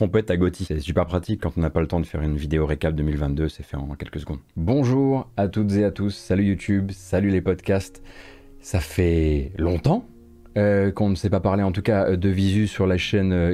Trompette 0.00 0.30
à. 0.30 0.64
C'est 0.64 0.80
super 0.80 1.04
pratique 1.04 1.42
quand 1.42 1.58
on 1.58 1.60
n'a 1.60 1.68
pas 1.68 1.82
le 1.82 1.86
temps 1.86 2.00
de 2.00 2.06
faire 2.06 2.22
une 2.22 2.34
vidéo 2.34 2.64
récap 2.64 2.94
2022, 2.94 3.50
c'est 3.50 3.62
fait 3.62 3.76
en 3.76 3.86
quelques 3.96 4.20
secondes. 4.20 4.38
Bonjour 4.56 5.28
à 5.36 5.46
toutes 5.46 5.72
et 5.72 5.84
à 5.84 5.90
tous, 5.90 6.08
salut 6.08 6.44
YouTube, 6.44 6.90
salut 6.90 7.28
les 7.28 7.42
podcasts. 7.42 8.02
Ça 8.60 8.80
fait 8.80 9.52
longtemps 9.58 10.06
euh, 10.56 10.90
qu'on 10.90 11.10
ne 11.10 11.16
s'est 11.16 11.28
pas 11.28 11.40
parlé 11.40 11.62
en 11.62 11.70
tout 11.70 11.82
cas 11.82 12.06
euh, 12.06 12.16
de 12.16 12.30
visu 12.30 12.66
sur 12.66 12.86
la 12.86 12.96
chaîne 12.96 13.52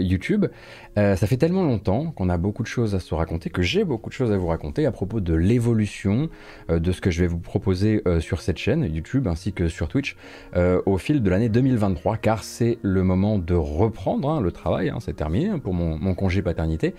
euh, 0.98 1.16
ça 1.16 1.26
fait 1.26 1.36
tellement 1.36 1.62
longtemps 1.62 2.12
qu'on 2.12 2.28
a 2.28 2.38
beaucoup 2.38 2.62
de 2.62 2.68
choses 2.68 2.94
à 2.94 3.00
se 3.00 3.14
raconter, 3.14 3.50
que 3.50 3.62
j'ai 3.62 3.84
beaucoup 3.84 4.08
de 4.08 4.14
choses 4.14 4.32
à 4.32 4.36
vous 4.36 4.46
raconter 4.46 4.86
à 4.86 4.92
propos 4.92 5.20
de 5.20 5.34
l'évolution 5.34 6.28
de 6.68 6.92
ce 6.92 7.00
que 7.00 7.10
je 7.10 7.20
vais 7.20 7.26
vous 7.26 7.38
proposer 7.38 8.02
sur 8.20 8.40
cette 8.40 8.58
chaîne 8.58 8.84
YouTube 8.92 9.26
ainsi 9.26 9.52
que 9.52 9.68
sur 9.68 9.88
Twitch 9.88 10.16
au 10.54 10.98
fil 10.98 11.22
de 11.22 11.30
l'année 11.30 11.48
2023, 11.48 12.16
car 12.16 12.42
c'est 12.42 12.78
le 12.82 13.02
moment 13.02 13.38
de 13.38 13.54
reprendre 13.54 14.30
hein, 14.30 14.40
le 14.40 14.52
travail, 14.52 14.88
hein, 14.88 14.98
c'est 15.00 15.16
terminé 15.16 15.48
hein, 15.48 15.58
pour 15.58 15.74
mon, 15.74 15.98
mon, 15.98 16.14
congé 16.14 16.42
paternité, 16.42 16.94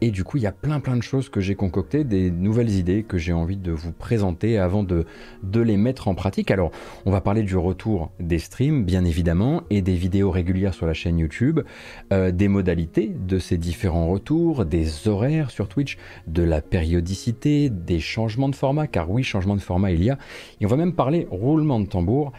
et 0.00 0.10
du 0.10 0.24
coup 0.24 0.36
il 0.36 0.42
y 0.42 0.46
a 0.46 0.52
plein 0.52 0.80
plein 0.80 0.96
de 0.96 1.02
choses 1.02 1.28
que 1.28 1.40
j'ai 1.40 1.54
concoctées, 1.54 2.04
des 2.04 2.30
nouvelles 2.30 2.70
idées 2.70 3.02
que 3.02 3.18
j'ai 3.18 3.32
envie 3.32 3.56
de 3.56 3.72
vous 3.72 3.92
présenter 3.92 4.58
avant 4.58 4.82
de, 4.82 5.06
de 5.42 5.60
les 5.60 5.76
mettre 5.76 6.08
en 6.08 6.14
pratique. 6.14 6.50
Alors 6.50 6.70
on 7.06 7.10
va 7.10 7.20
parler 7.20 7.42
du 7.42 7.56
retour 7.56 8.10
des 8.20 8.38
streams, 8.38 8.84
bien 8.84 9.04
évidemment 9.04 9.62
et 9.70 9.82
des 9.82 9.94
vidéos 9.94 10.30
régulières 10.30 10.74
sur 10.74 10.86
la 10.86 10.94
chaîne 10.94 11.18
YouTube, 11.18 11.60
euh, 12.12 12.30
des 12.30 12.48
modalités 12.48 13.12
de 13.28 13.38
ces 13.38 13.56
différents 13.56 14.08
retours, 14.08 14.64
des 14.64 15.06
horaires 15.06 15.52
sur 15.52 15.68
Twitch, 15.68 15.98
de 16.26 16.42
la 16.42 16.60
périodicité, 16.60 17.70
des 17.70 18.00
changements 18.00 18.48
de 18.48 18.56
format, 18.56 18.88
car 18.88 19.08
oui, 19.10 19.22
changement 19.22 19.54
de 19.54 19.60
format 19.60 19.92
il 19.92 20.02
y 20.02 20.10
a. 20.10 20.18
Et 20.60 20.66
on 20.66 20.68
va 20.68 20.76
même 20.76 20.94
parler, 20.94 21.28
roulement 21.30 21.78
de 21.78 21.86
tambour, 21.86 22.32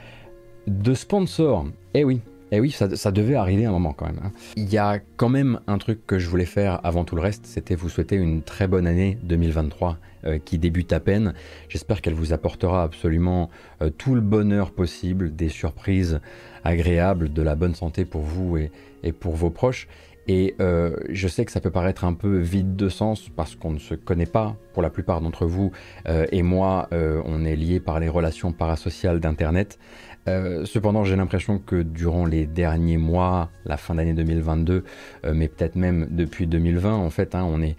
de 0.67 0.94
sponsors. 0.94 1.66
Eh 1.94 2.04
oui, 2.04 2.22
eh 2.52 2.60
oui, 2.60 2.72
ça, 2.72 3.11
devait 3.11 3.36
arriver 3.36 3.66
un 3.66 3.72
moment 3.72 3.94
quand 3.94 4.08
même. 4.08 4.20
Hein. 4.23 4.32
Il 4.55 4.72
y 4.73 4.77
a 4.77 5.00
quand 5.17 5.30
même 5.30 5.60
un 5.67 5.77
truc 5.77 6.05
que 6.08 6.17
je 6.17 6.27
voulais 6.27 6.45
faire 6.45 6.80
avant 6.83 7.04
tout 7.04 7.16
le 7.16 7.21
reste, 7.21 7.45
c'était 7.45 7.76
vous 7.76 7.89
souhaiter 7.89 8.16
une 8.16 8.42
très 8.42 8.67
bonne 8.67 8.88
année 8.88 9.20
2023 9.23 9.98
euh, 10.26 10.39
qui 10.44 10.58
débute 10.58 10.92
à 10.92 11.00
peine. 11.00 11.33
J'espère 11.70 12.02
qu'elle 12.02 12.16
vous 12.16 12.33
apportera 12.33 12.83
absolument 12.83 13.52
euh, 13.82 13.92
tout 13.92 14.16
le 14.16 14.21
bonheur 14.21 14.71
possible, 14.71 15.36
des 15.36 15.50
surprises 15.50 16.21
agréable, 16.64 17.32
de 17.32 17.42
la 17.42 17.56
bonne 17.56 17.76
santé 17.76 18.04
pour 18.04 18.21
vous 18.21 18.58
et, 18.58 18.71
pour 19.14 19.36
vos 19.36 19.50
proches. 19.50 19.88
Et 20.30 20.56
euh, 20.62 20.95
je 21.10 21.28
sais 21.28 21.44
que 21.44 21.52
ça 21.52 21.60
peut 21.60 21.72
paraître 21.72 22.06
un 22.06 22.14
peu 22.14 22.38
vide 22.38 22.76
de 22.76 22.88
sens 22.88 23.30
parce 23.30 23.56
qu'on 23.56 23.72
ne 23.72 23.80
se 23.80 23.95
connaît 23.95 24.28
pas 24.28 24.56
pour 24.73 24.84
la 24.84 24.92
plupart 24.92 25.22
d'entre 25.22 25.48
vous 25.48 25.72
euh, 26.08 26.28
et 26.32 26.44
moi, 26.44 26.88
euh, 26.94 27.20
on 27.26 27.45
est 27.45 27.56
liés 27.56 27.80
par 27.80 28.00
les 28.00 28.10
relations 28.10 28.54
parasociales 28.54 29.20
d'Internet. 29.20 29.80
cependant, 30.28 31.04
j'ai 31.04 31.16
l'impression 31.16 31.58
que 31.58 31.82
durant 31.82 32.28
les 32.28 32.45
derniers 32.45 32.98
mois, 32.98 33.50
la 33.66 33.78
fin 33.78 33.95
d'année 33.95 34.14
2022, 34.14 34.84
mais 35.34 35.48
peut-être 35.48 35.76
même 35.76 36.08
depuis 36.12 36.45
2020, 36.45 36.94
en 36.94 37.10
fait, 37.10 37.34
hein, 37.34 37.44
on 37.50 37.64
est 37.64 37.76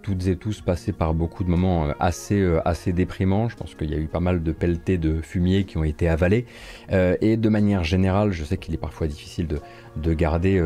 toutes 0.00 0.26
et 0.28 0.36
tous 0.36 0.62
passés 0.62 0.92
par 0.92 1.12
beaucoup 1.12 1.44
de 1.44 1.50
moments 1.50 1.88
assez, 2.00 2.42
assez 2.64 2.94
déprimants. 2.94 3.50
Je 3.50 3.56
pense 3.56 3.74
qu'il 3.74 3.90
y 3.90 3.94
a 3.94 3.98
eu 3.98 4.06
pas 4.06 4.20
mal 4.20 4.42
de 4.42 4.52
pelletés 4.52 4.96
de 4.96 5.20
fumier 5.20 5.64
qui 5.64 5.76
ont 5.76 5.84
été 5.84 6.08
avalés. 6.08 6.46
Euh, 6.92 7.16
et 7.20 7.36
de 7.36 7.48
manière 7.50 7.84
générale, 7.84 8.32
je 8.32 8.42
sais 8.42 8.56
qu'il 8.56 8.72
est 8.72 8.78
parfois 8.78 9.06
difficile 9.06 9.46
de 9.96 10.14
garder, 10.14 10.58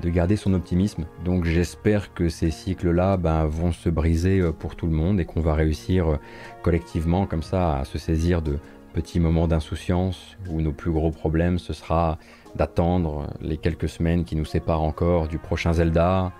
de 0.00 0.10
garder 0.10 0.36
son 0.36 0.54
optimisme. 0.54 1.06
Donc 1.24 1.44
j'espère 1.44 2.14
que 2.14 2.28
ces 2.28 2.50
cycles-là 2.50 3.16
ben, 3.16 3.46
vont 3.46 3.72
se 3.72 3.88
briser 3.88 4.42
pour 4.58 4.76
tout 4.76 4.86
le 4.86 4.92
monde 4.92 5.20
et 5.20 5.24
qu'on 5.24 5.40
va 5.40 5.54
réussir 5.54 6.18
collectivement 6.62 7.26
comme 7.26 7.42
ça 7.42 7.78
à 7.78 7.84
se 7.84 7.98
saisir 7.98 8.42
de 8.42 8.58
petits 8.92 9.20
moments 9.20 9.48
d'insouciance 9.48 10.36
où 10.50 10.60
nos 10.60 10.72
plus 10.72 10.90
gros 10.90 11.10
problèmes, 11.10 11.58
ce 11.58 11.72
sera 11.72 12.18
d'attendre 12.56 13.28
les 13.40 13.56
quelques 13.56 13.88
semaines 13.88 14.24
qui 14.24 14.36
nous 14.36 14.44
séparent 14.44 14.82
encore 14.82 15.28
du 15.28 15.38
prochain 15.38 15.72
Zelda, 15.72 16.32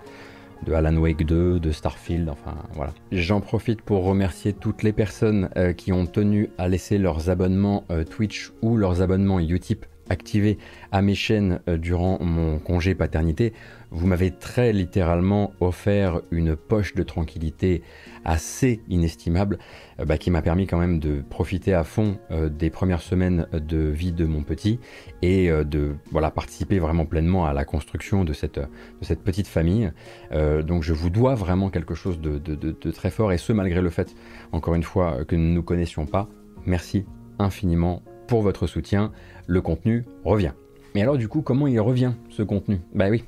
de 0.65 0.73
Alan 0.73 0.95
Wake 0.97 1.25
2, 1.25 1.59
de 1.59 1.71
Starfield, 1.71 2.29
enfin 2.29 2.55
voilà. 2.73 2.91
J'en 3.11 3.39
profite 3.39 3.81
pour 3.81 4.03
remercier 4.03 4.53
toutes 4.53 4.83
les 4.83 4.91
personnes 4.91 5.49
euh, 5.55 5.73
qui 5.73 5.93
ont 5.93 6.05
tenu 6.05 6.49
à 6.57 6.67
laisser 6.67 6.97
leurs 6.97 7.29
abonnements 7.29 7.85
euh, 7.91 8.03
Twitch 8.03 8.51
ou 8.61 8.75
leurs 8.75 9.01
abonnements 9.01 9.39
Utip 9.39 9.85
activés 10.09 10.57
à 10.91 11.01
mes 11.01 11.15
chaînes 11.15 11.61
euh, 11.67 11.77
durant 11.77 12.17
mon 12.21 12.59
congé 12.59 12.95
paternité. 12.95 13.53
Vous 13.91 14.05
m'avez 14.05 14.31
très 14.31 14.73
littéralement 14.73 15.53
offert 15.61 16.21
une 16.31 16.55
poche 16.55 16.93
de 16.93 17.03
tranquillité 17.03 17.81
assez 18.25 18.81
inestimable 18.89 19.57
euh, 19.99 20.05
bah, 20.05 20.17
qui 20.17 20.29
m'a 20.31 20.41
permis 20.41 20.67
quand 20.67 20.77
même 20.77 20.99
de 20.99 21.21
profiter 21.27 21.73
à 21.73 21.83
fond 21.83 22.17
euh, 22.31 22.49
des 22.49 22.69
premières 22.69 23.01
semaines 23.01 23.47
de 23.53 23.77
vie 23.77 24.11
de 24.11 24.25
mon 24.25 24.43
petit 24.43 24.79
et 25.21 25.49
de 25.49 25.95
voilà, 26.11 26.31
participer 26.31 26.79
vraiment 26.79 27.05
pleinement 27.05 27.45
à 27.45 27.53
la 27.53 27.65
construction 27.65 28.23
de 28.23 28.33
cette, 28.33 28.59
petite 29.23 29.47
famille. 29.47 29.91
donc 30.31 30.83
je 30.83 30.93
vous 30.93 31.09
dois 31.09 31.35
vraiment 31.35 31.69
quelque 31.69 31.93
chose 31.93 32.19
de 32.21 32.91
très 32.91 33.09
fort 33.09 33.31
et 33.33 33.37
ce 33.37 33.51
malgré 33.51 33.81
le 33.81 33.89
fait, 33.89 34.15
encore 34.51 34.75
une 34.75 34.83
fois, 34.83 35.25
que 35.25 35.35
nous 35.35 35.49
ne 35.49 35.53
nous 35.53 35.63
connaissions 35.63 36.05
pas. 36.05 36.29
Merci 36.65 37.05
infiniment 37.37 38.01
pour 38.29 38.43
votre 38.43 38.67
soutien. 38.67 39.11
Le 39.47 39.59
contenu 39.59 40.05
revient. 40.23 40.51
Mais 40.93 41.01
alors 41.01 41.17
du 41.17 41.27
coup, 41.27 41.41
comment 41.41 41.67
il 41.67 41.79
revient 41.79 42.13
ce 42.29 42.43
contenu? 42.43 42.79
Bah 42.93 43.09
oui. 43.09 43.23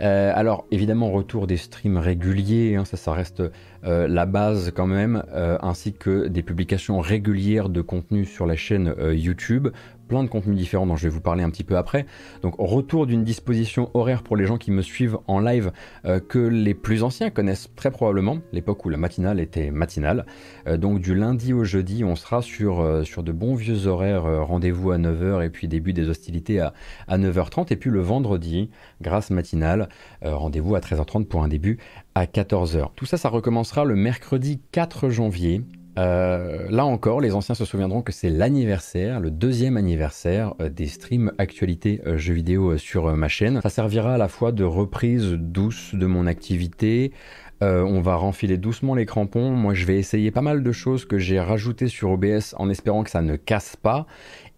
Euh, 0.00 0.32
alors 0.34 0.66
évidemment, 0.70 1.10
retour 1.10 1.46
des 1.46 1.56
streams 1.56 1.96
réguliers, 1.96 2.74
hein, 2.76 2.84
ça, 2.84 3.12
reste 3.12 3.42
euh, 3.84 4.08
la 4.08 4.26
base 4.26 4.72
quand 4.74 4.86
même, 4.86 5.22
euh, 5.32 5.58
ainsi 5.62 5.92
que 5.92 6.26
des 6.26 6.42
publications 6.42 7.00
régulières 7.00 7.68
de 7.68 7.80
contenu 7.80 8.24
sur 8.24 8.46
la 8.46 8.56
chaîne 8.56 8.94
YouTube 9.12 9.68
plein 10.08 10.24
de 10.24 10.28
contenus 10.28 10.56
différents 10.56 10.86
dont 10.86 10.96
je 10.96 11.04
vais 11.04 11.14
vous 11.14 11.20
parler 11.20 11.42
un 11.42 11.50
petit 11.50 11.64
peu 11.64 11.76
après. 11.76 12.06
Donc 12.42 12.54
retour 12.58 13.06
d'une 13.06 13.24
disposition 13.24 13.90
horaire 13.94 14.22
pour 14.22 14.36
les 14.36 14.46
gens 14.46 14.58
qui 14.58 14.70
me 14.70 14.82
suivent 14.82 15.18
en 15.26 15.40
live 15.40 15.72
euh, 16.04 16.20
que 16.20 16.38
les 16.38 16.74
plus 16.74 17.02
anciens 17.02 17.30
connaissent 17.30 17.70
très 17.76 17.90
probablement, 17.90 18.38
l'époque 18.52 18.84
où 18.84 18.88
la 18.88 18.96
matinale 18.96 19.40
était 19.40 19.70
matinale. 19.70 20.26
Euh, 20.66 20.76
donc 20.76 21.00
du 21.00 21.14
lundi 21.14 21.52
au 21.52 21.64
jeudi, 21.64 22.04
on 22.04 22.16
sera 22.16 22.42
sur, 22.42 22.80
euh, 22.80 23.04
sur 23.04 23.22
de 23.22 23.32
bons 23.32 23.54
vieux 23.54 23.86
horaires, 23.86 24.24
rendez-vous 24.46 24.90
à 24.92 24.98
9h 24.98 25.44
et 25.44 25.50
puis 25.50 25.68
début 25.68 25.92
des 25.92 26.08
hostilités 26.08 26.60
à, 26.60 26.72
à 27.08 27.18
9h30. 27.18 27.72
Et 27.72 27.76
puis 27.76 27.90
le 27.90 28.00
vendredi, 28.00 28.70
grâce 29.00 29.30
matinale, 29.30 29.88
rendez-vous 30.22 30.74
à 30.74 30.80
13h30 30.80 31.26
pour 31.26 31.42
un 31.42 31.48
début 31.48 31.78
à 32.14 32.26
14h. 32.26 32.90
Tout 32.96 33.06
ça, 33.06 33.16
ça 33.16 33.28
recommencera 33.28 33.84
le 33.84 33.94
mercredi 33.94 34.60
4 34.72 35.08
janvier 35.08 35.62
euh, 35.98 36.66
là 36.70 36.84
encore, 36.86 37.20
les 37.20 37.34
anciens 37.34 37.54
se 37.54 37.64
souviendront 37.64 38.02
que 38.02 38.12
c'est 38.12 38.30
l'anniversaire, 38.30 39.20
le 39.20 39.30
deuxième 39.30 39.76
anniversaire 39.76 40.54
euh, 40.60 40.68
des 40.68 40.86
streams 40.86 41.32
actualités 41.38 42.00
euh, 42.06 42.16
jeux 42.16 42.34
vidéo 42.34 42.78
sur 42.78 43.14
ma 43.14 43.28
chaîne. 43.28 43.60
Ça 43.62 43.68
servira 43.68 44.14
à 44.14 44.18
la 44.18 44.28
fois 44.28 44.52
de 44.52 44.64
reprise 44.64 45.32
douce 45.32 45.94
de 45.94 46.06
mon 46.06 46.26
activité. 46.26 47.12
on 47.60 48.00
va 48.00 48.16
renfiler 48.16 48.58
doucement 48.58 48.96
les 48.96 49.06
crampons. 49.06 49.50
Moi, 49.50 49.74
je 49.74 49.84
vais 49.86 49.96
essayer 49.96 50.32
pas 50.32 50.40
mal 50.40 50.64
de 50.64 50.72
choses 50.72 51.04
que 51.04 51.18
j'ai 51.18 51.38
rajoutées 51.38 51.86
sur 51.86 52.10
OBS 52.10 52.56
en 52.58 52.68
espérant 52.68 53.04
que 53.04 53.10
ça 53.10 53.22
ne 53.22 53.36
casse 53.36 53.76
pas. 53.76 54.06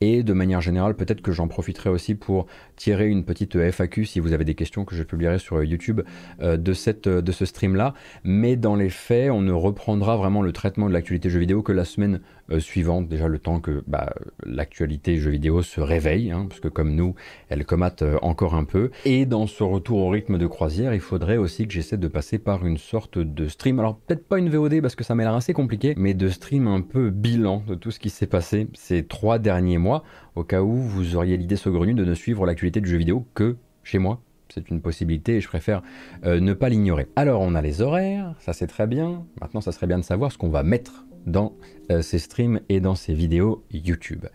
Et 0.07 0.23
de 0.23 0.35
manière 0.35 0.61
générale, 0.61 0.95
peut-être 0.95 1.23
que 1.23 1.33
j'en 1.33 1.49
profiterai 1.49 1.89
aussi 1.89 2.15
pour 2.15 2.45
tirer 2.77 3.09
une 3.09 3.25
petite 3.25 3.57
FAQ 3.57 4.05
si 4.05 4.21
vous 4.21 4.35
avez 4.35 4.45
des 4.45 4.55
questions 4.55 4.85
que 4.85 4.95
je 4.95 5.03
publierai 5.03 5.39
sur 5.39 5.65
YouTube 5.65 6.03
euh, 6.43 6.59
de, 6.59 6.75
cette, 6.75 7.09
de 7.09 7.33
ce 7.33 7.47
stream-là. 7.47 7.95
Mais 8.23 8.57
dans 8.57 8.77
les 8.77 8.91
faits, 8.91 9.31
on 9.31 9.41
ne 9.41 9.53
reprendra 9.53 10.19
vraiment 10.19 10.43
le 10.43 10.53
traitement 10.53 10.89
de 10.89 10.93
l'actualité 10.93 11.31
jeux 11.31 11.39
vidéo 11.39 11.63
que 11.63 11.73
la 11.73 11.87
semaine 11.87 12.21
euh, 12.51 12.61
suivante, 12.61 13.09
déjà 13.09 13.29
le 13.29 13.39
temps 13.39 13.61
que 13.61 13.83
bah, 13.87 14.13
l'actualité 14.45 15.17
jeux 15.17 15.31
vidéo 15.31 15.63
se 15.63 15.81
réveille, 15.81 16.31
hein, 16.31 16.45
parce 16.51 16.61
que 16.61 16.69
comme 16.69 16.95
nous, 16.95 17.15
elle 17.49 17.65
comate 17.65 18.03
euh, 18.03 18.19
encore 18.21 18.55
un 18.55 18.65
peu. 18.65 18.91
Et 19.07 19.25
dans 19.25 19.47
ce 19.47 19.63
retour 19.63 20.01
au 20.01 20.11
rythme 20.11 20.37
de 20.37 20.47
croisière, 20.47 20.93
il 20.93 21.01
faudrait 21.01 21.39
aussi 21.39 21.67
que 21.67 21.73
j'essaie 21.73 21.97
de 21.97 22.09
passer 22.09 22.39
par 22.39 22.67
une 22.67 22.77
sorte 22.77 23.19
de 23.19 23.49
stream, 23.49 23.79
alors 23.79 23.97
peut-être 23.97 24.29
pas 24.29 24.39
une 24.39 24.51
VOD 24.51 24.83
parce 24.83 24.95
que 24.95 25.05
ça 25.05 25.15
m'a 25.15 25.23
l'air 25.23 25.35
assez 25.35 25.55
compliqué, 25.55 25.95
mais 25.97 26.13
de 26.13 26.29
stream 26.29 26.67
un 26.67 26.83
peu 26.83 27.09
bilan 27.09 27.63
de 27.67 27.75
tout 27.75 27.91
ce 27.91 27.99
qui 27.99 28.11
s'est 28.11 28.27
passé 28.27 28.69
ces 28.75 29.05
trois 29.05 29.39
derniers 29.39 29.79
mois, 29.79 29.94
au 30.35 30.45
cas 30.45 30.63
où 30.63 30.75
vous 30.75 31.17
auriez 31.17 31.37
l'idée 31.37 31.57
saugrenue 31.57 31.95
de 31.95 32.05
ne 32.05 32.15
suivre 32.15 32.47
l'actualité 32.47 32.81
du 32.81 32.89
jeu 32.89 32.97
vidéo 32.97 33.27
que 33.35 33.57
chez 33.83 33.99
moi, 33.99 34.21
c'est 34.49 34.71
une 34.71 34.81
possibilité 34.81 35.37
et 35.37 35.41
je 35.41 35.49
préfère 35.49 35.83
euh, 36.25 36.41
ne 36.41 36.53
pas 36.53 36.69
l'ignorer. 36.69 37.09
Alors 37.17 37.41
on 37.41 37.55
a 37.55 37.63
les 37.63 37.81
horaires, 37.81 38.35
ça 38.39 38.53
c'est 38.53 38.67
très 38.67 38.87
bien. 38.87 39.25
Maintenant 39.41 39.61
ça 39.61 39.73
serait 39.73 39.87
bien 39.87 39.99
de 39.99 40.05
savoir 40.05 40.33
ce 40.33 40.39
qu'on 40.39 40.51
va 40.51 40.63
mettre 40.63 41.05
dans 41.27 41.55
euh, 41.91 42.03
ces 42.03 42.19
streams 42.19 42.61
et 42.69 42.81
dans 42.81 42.95
ces 42.95 43.13
vidéos 43.13 43.65
YouTube. 43.71 44.27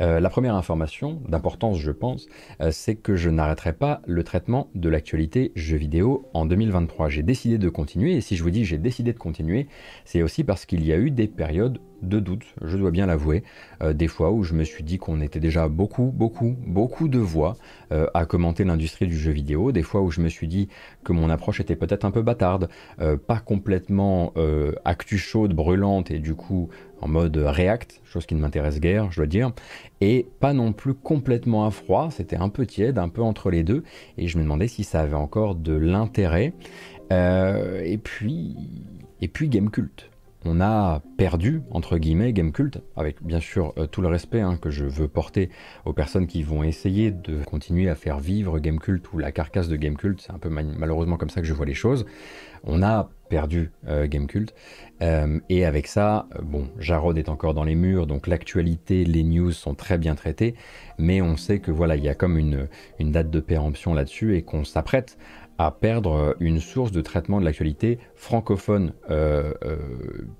Euh, 0.00 0.20
la 0.20 0.30
première 0.30 0.54
information 0.54 1.20
d'importance, 1.28 1.78
je 1.78 1.90
pense, 1.90 2.26
euh, 2.60 2.70
c'est 2.72 2.94
que 2.94 3.14
je 3.14 3.28
n'arrêterai 3.28 3.74
pas 3.74 4.00
le 4.06 4.24
traitement 4.24 4.70
de 4.74 4.88
l'actualité 4.88 5.52
jeux 5.54 5.76
vidéo 5.76 6.28
en 6.32 6.46
2023. 6.46 7.10
J'ai 7.10 7.22
décidé 7.22 7.58
de 7.58 7.68
continuer, 7.68 8.16
et 8.16 8.20
si 8.20 8.36
je 8.36 8.42
vous 8.42 8.50
dis 8.50 8.64
j'ai 8.64 8.78
décidé 8.78 9.12
de 9.12 9.18
continuer, 9.18 9.68
c'est 10.04 10.22
aussi 10.22 10.44
parce 10.44 10.64
qu'il 10.64 10.84
y 10.84 10.92
a 10.92 10.96
eu 10.96 11.10
des 11.10 11.26
périodes 11.26 11.78
de 12.02 12.20
doute, 12.20 12.44
je 12.62 12.76
dois 12.76 12.90
bien 12.90 13.06
l'avouer, 13.06 13.44
des 13.94 14.08
fois 14.08 14.30
où 14.30 14.42
je 14.42 14.52
me 14.52 14.64
suis 14.64 14.84
dit 14.84 14.98
qu'on 14.98 15.22
était 15.22 15.40
déjà 15.40 15.68
beaucoup, 15.68 16.12
beaucoup, 16.14 16.54
beaucoup 16.66 17.08
de 17.08 17.18
voix 17.18 17.56
à 17.90 18.26
commenter 18.26 18.64
l'industrie 18.64 19.06
du 19.06 19.16
jeu 19.16 19.30
vidéo, 19.30 19.72
des 19.72 19.82
fois 19.82 20.02
où 20.02 20.10
je 20.10 20.20
me 20.20 20.28
suis 20.28 20.46
dit 20.46 20.68
que 21.02 21.14
mon 21.14 21.30
approche 21.30 21.60
était 21.60 21.76
peut-être 21.76 22.04
un 22.04 22.10
peu 22.10 22.20
bâtarde, 22.20 22.68
pas 23.26 23.38
complètement 23.38 24.34
actu 24.84 25.16
chaude, 25.16 25.54
brûlante, 25.54 26.10
et 26.10 26.18
du 26.18 26.34
coup 26.34 26.68
en 27.04 27.08
mode 27.08 27.36
React, 27.36 28.00
chose 28.04 28.24
qui 28.24 28.34
ne 28.34 28.40
m'intéresse 28.40 28.80
guère, 28.80 29.10
je 29.10 29.16
dois 29.16 29.26
dire, 29.26 29.52
et 30.00 30.26
pas 30.40 30.54
non 30.54 30.72
plus 30.72 30.94
complètement 30.94 31.66
à 31.66 31.70
froid, 31.70 32.08
c'était 32.10 32.36
un 32.36 32.48
peu 32.48 32.64
tiède, 32.64 32.98
un 32.98 33.10
peu 33.10 33.20
entre 33.20 33.50
les 33.50 33.62
deux, 33.62 33.84
et 34.16 34.26
je 34.26 34.38
me 34.38 34.42
demandais 34.42 34.68
si 34.68 34.84
ça 34.84 35.00
avait 35.00 35.14
encore 35.14 35.54
de 35.54 35.74
l'intérêt. 35.74 36.54
Euh, 37.12 37.82
et 37.84 37.98
puis, 37.98 38.56
et 39.20 39.28
puis 39.28 39.50
Gamecult 39.50 40.08
on 40.46 40.60
a 40.60 41.00
perdu, 41.16 41.62
entre 41.70 41.96
guillemets, 41.98 42.32
Gamecult, 42.32 42.82
avec 42.96 43.22
bien 43.22 43.40
sûr 43.40 43.72
euh, 43.78 43.86
tout 43.86 44.02
le 44.02 44.08
respect 44.08 44.40
hein, 44.40 44.58
que 44.60 44.70
je 44.70 44.84
veux 44.84 45.08
porter 45.08 45.48
aux 45.84 45.92
personnes 45.92 46.26
qui 46.26 46.42
vont 46.42 46.62
essayer 46.62 47.10
de 47.10 47.42
continuer 47.44 47.88
à 47.88 47.94
faire 47.94 48.18
vivre 48.18 48.58
Gamecult 48.58 49.12
ou 49.12 49.18
la 49.18 49.32
carcasse 49.32 49.68
de 49.68 49.76
Gamecult, 49.76 50.20
c'est 50.20 50.32
un 50.32 50.38
peu 50.38 50.50
malheureusement 50.50 51.16
comme 51.16 51.30
ça 51.30 51.40
que 51.40 51.46
je 51.46 51.54
vois 51.54 51.66
les 51.66 51.74
choses. 51.74 52.04
On 52.64 52.82
a 52.82 53.10
perdu 53.28 53.72
euh, 53.88 54.06
Gamecult, 54.06 54.54
euh, 55.02 55.40
et 55.48 55.64
avec 55.64 55.86
ça, 55.86 56.28
bon, 56.42 56.68
Jarod 56.78 57.18
est 57.18 57.28
encore 57.28 57.54
dans 57.54 57.64
les 57.64 57.74
murs, 57.74 58.06
donc 58.06 58.26
l'actualité, 58.26 59.04
les 59.04 59.22
news 59.22 59.52
sont 59.52 59.74
très 59.74 59.98
bien 59.98 60.14
traitées, 60.14 60.54
mais 60.98 61.20
on 61.20 61.36
sait 61.36 61.58
que 61.58 61.70
voilà, 61.70 61.96
il 61.96 62.04
y 62.04 62.08
a 62.08 62.14
comme 62.14 62.38
une, 62.38 62.68
une 62.98 63.12
date 63.12 63.30
de 63.30 63.40
péremption 63.40 63.94
là-dessus 63.94 64.36
et 64.36 64.42
qu'on 64.42 64.64
s'apprête 64.64 65.18
à 65.58 65.70
perdre 65.70 66.36
une 66.40 66.60
source 66.60 66.90
de 66.90 67.00
traitement 67.00 67.40
de 67.40 67.44
l'actualité 67.44 67.98
francophone 68.14 68.92
euh, 69.10 69.52
euh, 69.64 69.76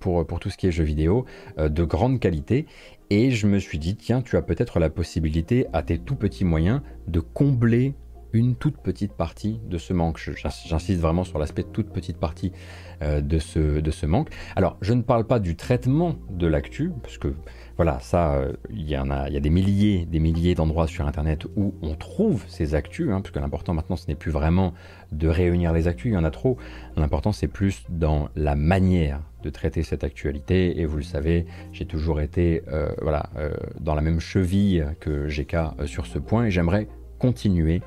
pour, 0.00 0.26
pour 0.26 0.40
tout 0.40 0.50
ce 0.50 0.56
qui 0.56 0.66
est 0.66 0.72
jeux 0.72 0.84
vidéo 0.84 1.24
euh, 1.58 1.68
de 1.68 1.84
grande 1.84 2.20
qualité. 2.20 2.66
Et 3.10 3.30
je 3.30 3.46
me 3.46 3.58
suis 3.58 3.78
dit, 3.78 3.96
tiens, 3.96 4.22
tu 4.22 4.36
as 4.36 4.42
peut-être 4.42 4.80
la 4.80 4.90
possibilité, 4.90 5.66
à 5.72 5.82
tes 5.82 5.98
tout 5.98 6.16
petits 6.16 6.44
moyens, 6.44 6.80
de 7.06 7.20
combler 7.20 7.94
une 8.34 8.56
toute 8.56 8.76
petite 8.78 9.12
partie 9.12 9.60
de 9.66 9.78
ce 9.78 9.92
manque. 9.92 10.18
J'insiste 10.18 11.00
vraiment 11.00 11.24
sur 11.24 11.38
l'aspect 11.38 11.62
toute 11.62 11.90
petite 11.90 12.18
partie 12.18 12.52
de, 13.00 13.38
ce, 13.38 13.80
de 13.80 13.90
ce 13.90 14.06
manque. 14.06 14.28
Alors, 14.56 14.76
je 14.80 14.92
ne 14.92 15.02
parle 15.02 15.26
pas 15.26 15.38
du 15.38 15.56
traitement 15.56 16.16
de 16.30 16.46
l'actu, 16.46 16.90
parce 17.02 17.18
que 17.18 17.34
voilà, 17.76 17.98
ça, 18.00 18.34
euh, 18.34 18.52
il 18.70 18.88
y 18.88 18.96
en 18.96 19.10
a, 19.10 19.28
y 19.28 19.36
a 19.36 19.40
des 19.40 19.50
milliers, 19.50 20.06
des 20.06 20.20
milliers 20.20 20.54
d'endroits 20.54 20.86
sur 20.86 21.06
Internet 21.06 21.46
où 21.56 21.74
on 21.82 21.94
trouve 21.94 22.44
ces 22.46 22.74
actus, 22.76 23.10
hein, 23.10 23.20
puisque 23.20 23.36
l'important 23.36 23.74
maintenant, 23.74 23.96
ce 23.96 24.06
n'est 24.06 24.14
plus 24.14 24.30
vraiment 24.30 24.74
de 25.10 25.26
réunir 25.26 25.72
les 25.72 25.88
actus, 25.88 26.12
il 26.12 26.14
y 26.14 26.16
en 26.16 26.24
a 26.24 26.30
trop. 26.30 26.56
L'important, 26.96 27.32
c'est 27.32 27.48
plus 27.48 27.84
dans 27.88 28.28
la 28.36 28.54
manière 28.54 29.20
de 29.42 29.50
traiter 29.50 29.82
cette 29.82 30.04
actualité. 30.04 30.80
Et 30.80 30.86
vous 30.86 30.98
le 30.98 31.02
savez, 31.02 31.46
j'ai 31.72 31.84
toujours 31.84 32.20
été, 32.20 32.62
euh, 32.68 32.92
voilà, 33.02 33.28
euh, 33.36 33.52
dans 33.80 33.94
la 33.94 34.02
même 34.02 34.20
cheville 34.20 34.86
que 35.00 35.26
GK 35.28 35.86
sur 35.86 36.06
ce 36.06 36.18
point, 36.18 36.46
et 36.46 36.50
j'aimerais 36.50 36.86
continuer 37.18 37.82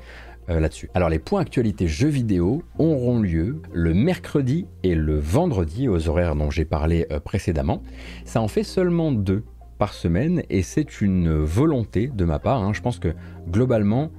là-dessus. 0.48 0.90
Alors 0.94 1.08
les 1.08 1.18
points 1.18 1.40
actualité 1.40 1.86
jeux 1.86 2.08
vidéo 2.08 2.62
auront 2.78 3.20
lieu 3.20 3.60
le 3.72 3.94
mercredi 3.94 4.66
et 4.82 4.94
le 4.94 5.18
vendredi 5.18 5.88
aux 5.88 6.08
horaires 6.08 6.36
dont 6.36 6.50
j'ai 6.50 6.64
parlé 6.64 7.06
précédemment. 7.24 7.82
Ça 8.24 8.40
en 8.40 8.48
fait 8.48 8.64
seulement 8.64 9.12
deux 9.12 9.44
par 9.78 9.94
semaine 9.94 10.42
et 10.50 10.62
c'est 10.62 11.00
une 11.00 11.38
volonté 11.38 12.08
de 12.08 12.24
ma 12.24 12.38
part. 12.38 12.62
Hein. 12.62 12.72
Je 12.72 12.80
pense 12.80 12.98
que 12.98 13.14
globalement, 13.48 14.10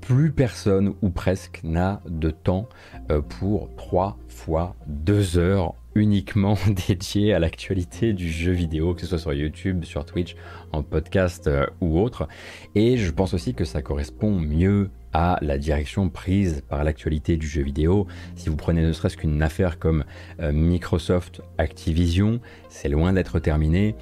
plus 0.00 0.32
personne 0.32 0.94
ou 1.02 1.10
presque 1.10 1.60
n'a 1.64 2.02
de 2.08 2.30
temps 2.30 2.68
euh, 3.10 3.20
pour 3.20 3.74
3 3.76 4.18
fois 4.28 4.76
2 4.86 5.38
heures 5.38 5.74
uniquement 5.94 6.56
dédiées 6.88 7.34
à 7.34 7.38
l'actualité 7.38 8.12
du 8.12 8.30
jeu 8.30 8.52
vidéo, 8.52 8.94
que 8.94 9.02
ce 9.02 9.06
soit 9.06 9.18
sur 9.18 9.32
YouTube, 9.32 9.84
sur 9.84 10.04
Twitch, 10.04 10.36
en 10.72 10.82
podcast 10.82 11.46
euh, 11.46 11.66
ou 11.80 11.98
autre. 11.98 12.28
Et 12.74 12.96
je 12.96 13.10
pense 13.10 13.34
aussi 13.34 13.54
que 13.54 13.64
ça 13.64 13.82
correspond 13.82 14.32
mieux 14.38 14.90
à 15.12 15.38
la 15.42 15.58
direction 15.58 16.08
prise 16.08 16.62
par 16.68 16.84
l'actualité 16.84 17.36
du 17.36 17.46
jeu 17.46 17.62
vidéo. 17.62 18.06
Si 18.36 18.48
vous 18.48 18.56
prenez 18.56 18.82
ne 18.82 18.92
serait-ce 18.92 19.16
qu'une 19.16 19.42
affaire 19.42 19.78
comme 19.78 20.04
euh, 20.40 20.52
Microsoft 20.52 21.42
Activision, 21.58 22.40
c'est 22.68 22.88
loin 22.88 23.12
d'être 23.12 23.38
terminé 23.38 23.94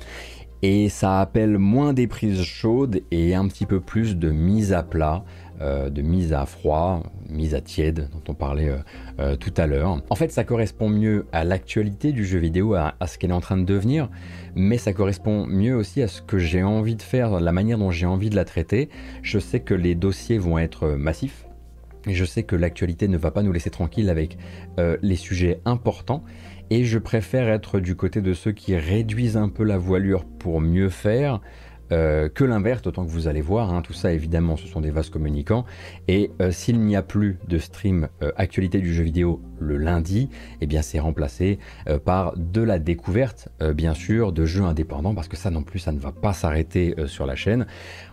et 0.63 0.89
ça 0.89 1.21
appelle 1.21 1.59
moins 1.59 1.93
des 1.93 2.07
prises 2.07 2.43
chaudes 2.43 3.03
et 3.11 3.35
un 3.35 3.47
petit 3.47 3.67
peu 3.67 3.81
plus 3.81 4.17
de 4.17 4.31
mise 4.31 4.73
à 4.73 4.83
plat, 4.83 5.25
euh, 5.61 5.89
de 5.89 6.03
mise 6.03 6.33
à 6.33 6.45
froid, 6.45 7.03
mise 7.31 7.55
à 7.55 7.61
tiède 7.61 8.09
dont 8.13 8.33
on 8.33 8.35
parlait 8.35 8.69
euh, 8.69 8.79
euh, 9.21 9.37
tout 9.37 9.55
à 9.57 9.67
l'heure. 9.67 10.03
En 10.11 10.15
fait, 10.15 10.31
ça 10.31 10.45
correspond 10.45 10.89
mieux 10.89 11.27
à 11.33 11.45
l'actualité 11.45 12.13
du 12.13 12.27
jeu 12.27 12.39
vidéo, 12.39 12.75
à, 12.75 12.95
ce 13.07 13.17
qu'elle 13.17 13.31
est 13.31 13.35
en 13.35 13.41
train 13.41 13.57
de 13.57 13.65
devenir, 13.65 14.11
mais 14.55 14.77
ça 14.77 14.93
correspond 14.93 15.47
mieux 15.47 15.75
aussi 15.75 16.03
à 16.03 16.09
ce 16.09 16.21
que 16.21 16.39
j'ai 16.39 16.63
envie 16.63 16.95
de 16.95 17.03
faire, 17.03 17.41
la 17.41 17.53
manière 17.53 17.79
dont 17.79 17.91
j'ai 17.91 18.07
envie 18.07 18.29
de 18.29 18.37
la 18.37 18.45
traiter. 18.45 18.91
Je 19.23 19.39
sais 19.39 19.61
que 19.61 19.75
les 19.75 19.95
dossiers 19.95 20.39
vont 20.39 20.59
être 20.59 20.89
massifs. 20.89 21.47
Et 22.07 22.15
je 22.15 22.25
sais 22.25 22.45
que 22.45 22.55
l'actualité 22.55 23.09
ne 23.09 23.17
va 23.17 23.33
pas 23.33 23.43
nous 23.43 23.51
laisser 23.51 23.71
tranquilles 23.71 24.11
avec 24.11 24.39
les 24.79 25.17
sujets 25.17 25.61
importants 25.65 26.23
et 26.71 26.85
je 26.85 26.99
préfère 26.99 27.49
être 27.49 27.81
du 27.81 27.95
côté 27.97 28.21
de 28.21 28.33
ceux 28.33 28.53
qui 28.53 28.77
réduisent 28.77 29.37
un 29.37 29.49
peu 29.49 29.65
la 29.65 29.79
voilure 29.79 30.25
pour 30.25 30.61
mieux 30.61 30.89
faire. 30.89 31.41
Euh, 31.93 32.29
que 32.29 32.45
l'inverse, 32.45 32.83
d'autant 32.83 33.05
que 33.05 33.11
vous 33.11 33.29
allez 33.29 33.41
voir, 33.41 33.73
hein, 33.73 33.83
tout 33.83 33.93
ça 33.93 34.13
évidemment 34.13 34.57
ce 34.57 34.67
sont 34.67 34.81
des 34.81 34.91
vases 34.91 35.11
communicants, 35.11 35.65
et 36.09 36.31
euh, 36.41 36.51
s'il 36.51 36.81
n'y 36.81 36.97
a 36.97 37.03
plus 37.03 37.39
de 37.49 37.59
stream 37.59 38.09
euh, 38.23 38.33
actualité 38.37 38.81
du 38.81 38.93
jeu 38.93 39.05
vidéo 39.05 39.41
le 39.61 39.77
lundi, 39.77 40.29
eh 40.61 40.67
bien 40.67 40.83
c'est 40.83 40.99
remplacé 40.99 41.59
par 42.05 42.37
de 42.37 42.61
la 42.61 42.79
découverte, 42.79 43.49
bien 43.75 43.95
sûr, 43.95 44.33
de 44.33 44.45
jeux 44.45 44.65
indépendants, 44.65 45.15
parce 45.15 45.29
que 45.29 45.37
ça 45.37 45.51
non 45.51 45.63
plus 45.63 45.79
ça 45.79 45.93
ne 45.93 45.99
va 45.99 46.13
pas 46.13 46.35
s'arrêter 46.35 46.95
sur 47.07 47.25
la 47.25 47.37
chaîne. 47.37 47.67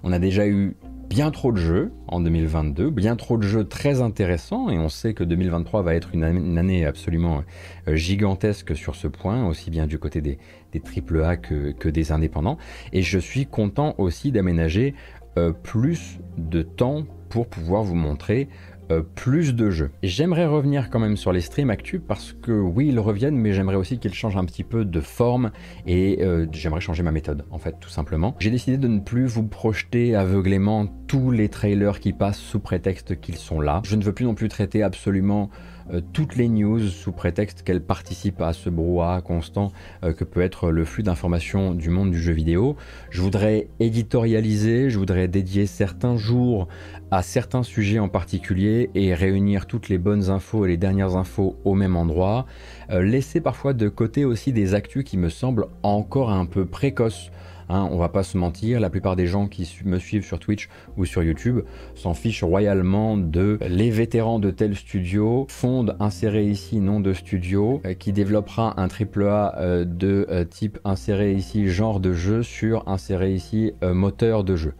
On 0.03 0.13
a 0.13 0.19
déjà 0.19 0.47
eu 0.47 0.77
bien 1.13 1.29
trop 1.29 1.51
de 1.51 1.57
jeux 1.57 1.91
en 2.07 2.21
2022, 2.21 2.89
bien 2.89 3.15
trop 3.15 3.37
de 3.37 3.43
jeux 3.43 3.65
très 3.65 4.01
intéressants, 4.01 4.71
et 4.71 4.79
on 4.79 4.89
sait 4.89 5.13
que 5.13 5.23
2023 5.23 5.83
va 5.83 5.93
être 5.93 6.09
une 6.11 6.23
année, 6.23 6.87
absolument 6.87 7.43
euh, 7.87 7.95
gigantesque 7.95 8.75
sur 8.75 8.95
ce 8.95 9.07
point, 9.07 9.45
aussi 9.45 9.69
bien 9.69 9.85
du 9.85 9.99
côté 9.99 10.21
des, 10.21 10.39
des 10.71 10.81
AAA 10.81 11.37
que, 11.37 11.87
des 11.87 12.11
indépendants. 12.11 12.57
Et 12.93 13.03
je 13.03 13.19
suis 13.19 13.45
content 13.45 13.93
aussi 13.99 14.31
d'aménager 14.31 14.95
euh, 15.37 15.51
plus 15.51 16.17
de 16.39 16.63
temps 16.63 17.03
pour 17.29 17.47
pouvoir 17.47 17.83
vous 17.83 17.93
montrer 17.93 18.49
euh, 18.91 19.03
plus 19.03 19.53
de 19.53 19.69
jeux. 19.69 19.91
J'aimerais 20.01 20.47
revenir 20.47 20.89
quand 20.89 20.99
même 20.99 21.15
sur 21.15 21.31
les 21.31 21.41
streams 21.41 21.69
actus 21.69 22.01
parce 22.05 22.33
que 22.33 22.51
oui, 22.51 22.87
ils 22.87 22.99
reviennent, 22.99 23.37
mais 23.37 23.53
j'aimerais 23.53 23.75
aussi 23.75 23.99
qu'ils 23.99 24.15
changent 24.15 24.37
un 24.37 24.45
petit 24.45 24.63
peu 24.63 24.83
de 24.83 24.99
forme 24.99 25.51
et 25.85 26.19
j'aimerais 26.51 26.81
changer 26.81 27.03
ma 27.03 27.11
méthode, 27.11 27.45
en 27.51 27.59
fait, 27.59 27.75
tout 27.79 27.89
simplement. 27.89 28.35
J'ai 28.39 28.49
décidé 28.49 28.79
de 28.79 28.87
ne 28.87 28.99
plus 28.99 29.25
vous 29.25 29.43
projeter 29.43 30.15
aveuglément 30.15 30.87
les 31.13 31.49
trailers 31.49 31.99
qui 31.99 32.13
passent 32.13 32.39
sous 32.39 32.59
prétexte 32.59 33.19
qu'ils 33.19 33.37
sont 33.37 33.61
là. 33.61 33.81
Je 33.85 33.95
ne 33.95 34.03
veux 34.03 34.13
plus 34.13 34.25
non 34.25 34.35
plus 34.35 34.47
traiter 34.47 34.83
absolument 34.83 35.49
euh, 35.91 36.01
toutes 36.13 36.35
les 36.35 36.47
news 36.47 36.87
sous 36.87 37.11
prétexte 37.11 37.63
qu'elles 37.63 37.83
participent 37.83 38.41
à 38.41 38.53
ce 38.53 38.69
brouhaha 38.69 39.21
constant 39.21 39.71
euh, 40.03 40.13
que 40.13 40.23
peut 40.23 40.41
être 40.41 40.71
le 40.71 40.85
flux 40.85 41.03
d'informations 41.03 41.73
du 41.73 41.89
monde 41.89 42.11
du 42.11 42.21
jeu 42.21 42.33
vidéo. 42.33 42.77
Je 43.09 43.21
voudrais 43.21 43.67
éditorialiser, 43.79 44.89
je 44.89 44.97
voudrais 44.97 45.27
dédier 45.27 45.65
certains 45.65 46.17
jours 46.17 46.67
à 47.11 47.21
certains 47.21 47.63
sujets 47.63 47.99
en 47.99 48.09
particulier 48.09 48.89
et 48.95 49.13
réunir 49.13 49.67
toutes 49.67 49.89
les 49.89 49.97
bonnes 49.97 50.29
infos 50.29 50.65
et 50.65 50.69
les 50.69 50.77
dernières 50.77 51.15
infos 51.15 51.57
au 51.63 51.75
même 51.75 51.95
endroit. 51.95 52.45
Euh, 52.89 53.03
laisser 53.03 53.41
parfois 53.41 53.73
de 53.73 53.89
côté 53.89 54.25
aussi 54.25 54.53
des 54.53 54.73
actus 54.73 55.03
qui 55.03 55.17
me 55.17 55.29
semblent 55.29 55.67
encore 55.83 56.31
un 56.31 56.45
peu 56.45 56.65
précoces 56.65 57.29
Hein, 57.73 57.89
on 57.91 57.97
va 57.97 58.07
pas 58.07 58.21
se 58.21 58.37
mentir, 58.37 58.79
la 58.79 58.91
plupart 58.91 59.15
des 59.15 59.25
gens 59.25 59.47
qui 59.47 59.67
me 59.83 59.97
suivent 59.97 60.23
sur 60.23 60.37
Twitch 60.37 60.69
ou 60.95 61.05
sur 61.05 61.23
YouTube 61.23 61.61
s'en 61.95 62.13
fichent 62.13 62.43
royalement 62.43 63.17
de 63.17 63.57
les 63.67 63.89
vétérans 63.89 64.37
de 64.37 64.51
tel 64.51 64.75
studio 64.75 65.47
fondent 65.49 65.95
insérer 65.99 66.45
ici 66.45 66.79
nom 66.79 66.99
de 66.99 67.13
studio 67.13 67.81
euh, 67.83 67.95
qui 67.95 68.13
développera 68.13 68.79
un 68.79 68.87
triple 68.87 69.23
A 69.23 69.55
euh, 69.57 69.85
de 69.85 70.27
euh, 70.29 70.43
type 70.43 70.77
insérer 70.85 71.33
ici 71.33 71.67
genre 71.67 71.99
de 71.99 72.13
jeu 72.13 72.43
sur 72.43 72.87
insérer 72.87 73.33
ici 73.33 73.73
moteur 73.81 74.43
de 74.43 74.55
jeu. 74.55 74.75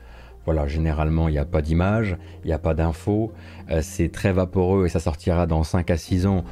Voilà, 0.46 0.68
généralement, 0.68 1.30
il 1.30 1.32
n'y 1.32 1.40
a 1.40 1.46
pas 1.46 1.62
d'image, 1.62 2.18
il 2.44 2.48
n'y 2.48 2.54
a 2.54 2.60
pas 2.60 2.74
d'infos, 2.74 3.32
c'est 3.82 4.12
très 4.12 4.34
vaporeux 4.34 4.86
et 4.86 4.90
ça 4.90 5.00
sortira 5.00 5.48
dans 5.48 5.64
5 5.64 5.90
à 5.90 5.96
6 5.96 6.26
ans 6.28 6.44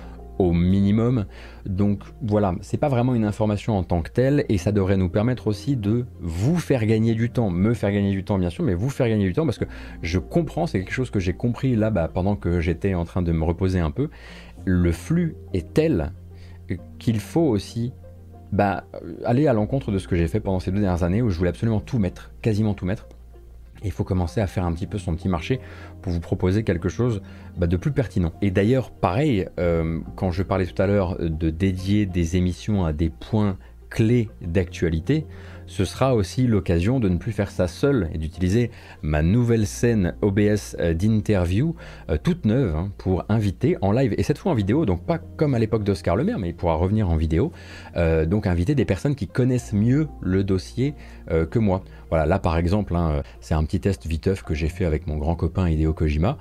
au 0.41 0.53
minimum. 0.53 1.25
Donc 1.65 2.03
voilà, 2.21 2.55
c'est 2.61 2.77
pas 2.77 2.89
vraiment 2.89 3.15
une 3.15 3.25
information 3.25 3.77
en 3.77 3.83
tant 3.83 4.01
que 4.01 4.11
telle 4.11 4.45
et 4.49 4.57
ça 4.57 4.71
devrait 4.71 4.97
nous 4.97 5.09
permettre 5.09 5.47
aussi 5.47 5.75
de 5.75 6.05
vous 6.19 6.57
faire 6.57 6.85
gagner 6.85 7.13
du 7.13 7.29
temps, 7.29 7.49
me 7.49 7.73
faire 7.73 7.91
gagner 7.91 8.11
du 8.11 8.23
temps 8.23 8.37
bien 8.37 8.49
sûr, 8.49 8.63
mais 8.63 8.73
vous 8.73 8.89
faire 8.89 9.07
gagner 9.07 9.25
du 9.25 9.33
temps 9.33 9.45
parce 9.45 9.57
que 9.57 9.65
je 10.01 10.19
comprends, 10.19 10.67
c'est 10.67 10.79
quelque 10.79 10.93
chose 10.93 11.09
que 11.09 11.19
j'ai 11.19 11.33
compris 11.33 11.75
là 11.75 11.89
bas 11.89 12.07
pendant 12.07 12.35
que 12.35 12.59
j'étais 12.59 12.93
en 12.93 13.05
train 13.05 13.21
de 13.21 13.31
me 13.31 13.43
reposer 13.43 13.79
un 13.79 13.91
peu. 13.91 14.09
Le 14.65 14.91
flux 14.91 15.35
est 15.53 15.73
tel 15.73 16.11
qu'il 16.99 17.19
faut 17.19 17.41
aussi 17.41 17.93
bah, 18.51 18.85
aller 19.25 19.47
à 19.47 19.53
l'encontre 19.53 19.91
de 19.91 19.97
ce 19.97 20.07
que 20.07 20.15
j'ai 20.15 20.27
fait 20.27 20.39
pendant 20.39 20.59
ces 20.59 20.71
deux 20.71 20.81
dernières 20.81 21.03
années 21.03 21.21
où 21.21 21.29
je 21.29 21.37
voulais 21.37 21.49
absolument 21.49 21.79
tout 21.79 21.99
mettre, 21.99 22.31
quasiment 22.41 22.73
tout 22.73 22.85
mettre 22.85 23.07
il 23.83 23.91
faut 23.91 24.03
commencer 24.03 24.41
à 24.41 24.47
faire 24.47 24.65
un 24.65 24.73
petit 24.73 24.87
peu 24.87 24.97
son 24.97 25.15
petit 25.15 25.29
marché 25.29 25.59
pour 26.01 26.11
vous 26.11 26.19
proposer 26.19 26.63
quelque 26.63 26.89
chose 26.89 27.21
bah, 27.57 27.67
de 27.67 27.77
plus 27.77 27.91
pertinent. 27.91 28.33
Et 28.41 28.51
d'ailleurs, 28.51 28.91
pareil, 28.91 29.47
euh, 29.59 29.99
quand 30.15 30.31
je 30.31 30.43
parlais 30.43 30.65
tout 30.65 30.81
à 30.81 30.87
l'heure 30.87 31.17
de 31.19 31.49
dédier 31.49 32.05
des 32.05 32.37
émissions 32.37 32.85
à 32.85 32.93
des 32.93 33.09
points 33.09 33.57
clés 33.89 34.29
d'actualité, 34.41 35.25
ce 35.71 35.85
sera 35.85 36.15
aussi 36.15 36.47
l'occasion 36.47 36.99
de 36.99 37.07
ne 37.07 37.15
plus 37.15 37.31
faire 37.31 37.49
ça 37.49 37.69
seul 37.69 38.09
et 38.13 38.17
d'utiliser 38.17 38.71
ma 39.01 39.21
nouvelle 39.21 39.65
scène 39.65 40.15
OBS 40.21 40.75
euh, 40.81 40.93
d'interview 40.93 41.77
euh, 42.09 42.17
toute 42.21 42.43
neuve 42.43 42.75
hein, 42.75 42.91
pour 42.97 43.23
inviter 43.29 43.77
en 43.79 43.93
live 43.93 44.13
et 44.17 44.23
cette 44.23 44.37
fois 44.37 44.51
en 44.51 44.55
vidéo, 44.55 44.85
donc 44.85 45.05
pas 45.05 45.17
comme 45.17 45.55
à 45.55 45.59
l'époque 45.59 45.85
d'Oscar 45.85 46.17
Le 46.17 46.25
Maire, 46.25 46.39
mais 46.39 46.49
il 46.49 46.55
pourra 46.55 46.75
revenir 46.75 47.09
en 47.09 47.15
vidéo, 47.15 47.53
euh, 47.95 48.25
donc 48.25 48.47
inviter 48.47 48.75
des 48.75 48.83
personnes 48.83 49.15
qui 49.15 49.29
connaissent 49.29 49.71
mieux 49.71 50.09
le 50.19 50.43
dossier 50.43 50.93
que 51.49 51.59
moi. 51.59 51.83
Voilà, 52.09 52.25
là 52.25 52.39
par 52.39 52.57
exemple, 52.57 52.93
hein, 52.93 53.23
c'est 53.39 53.53
un 53.53 53.63
petit 53.63 53.79
test 53.79 54.05
viteuf 54.05 54.43
que 54.43 54.53
j'ai 54.53 54.67
fait 54.67 54.83
avec 54.83 55.07
mon 55.07 55.17
grand 55.17 55.35
copain 55.35 55.69
Hideo 55.69 55.93
Kojima 55.93 56.37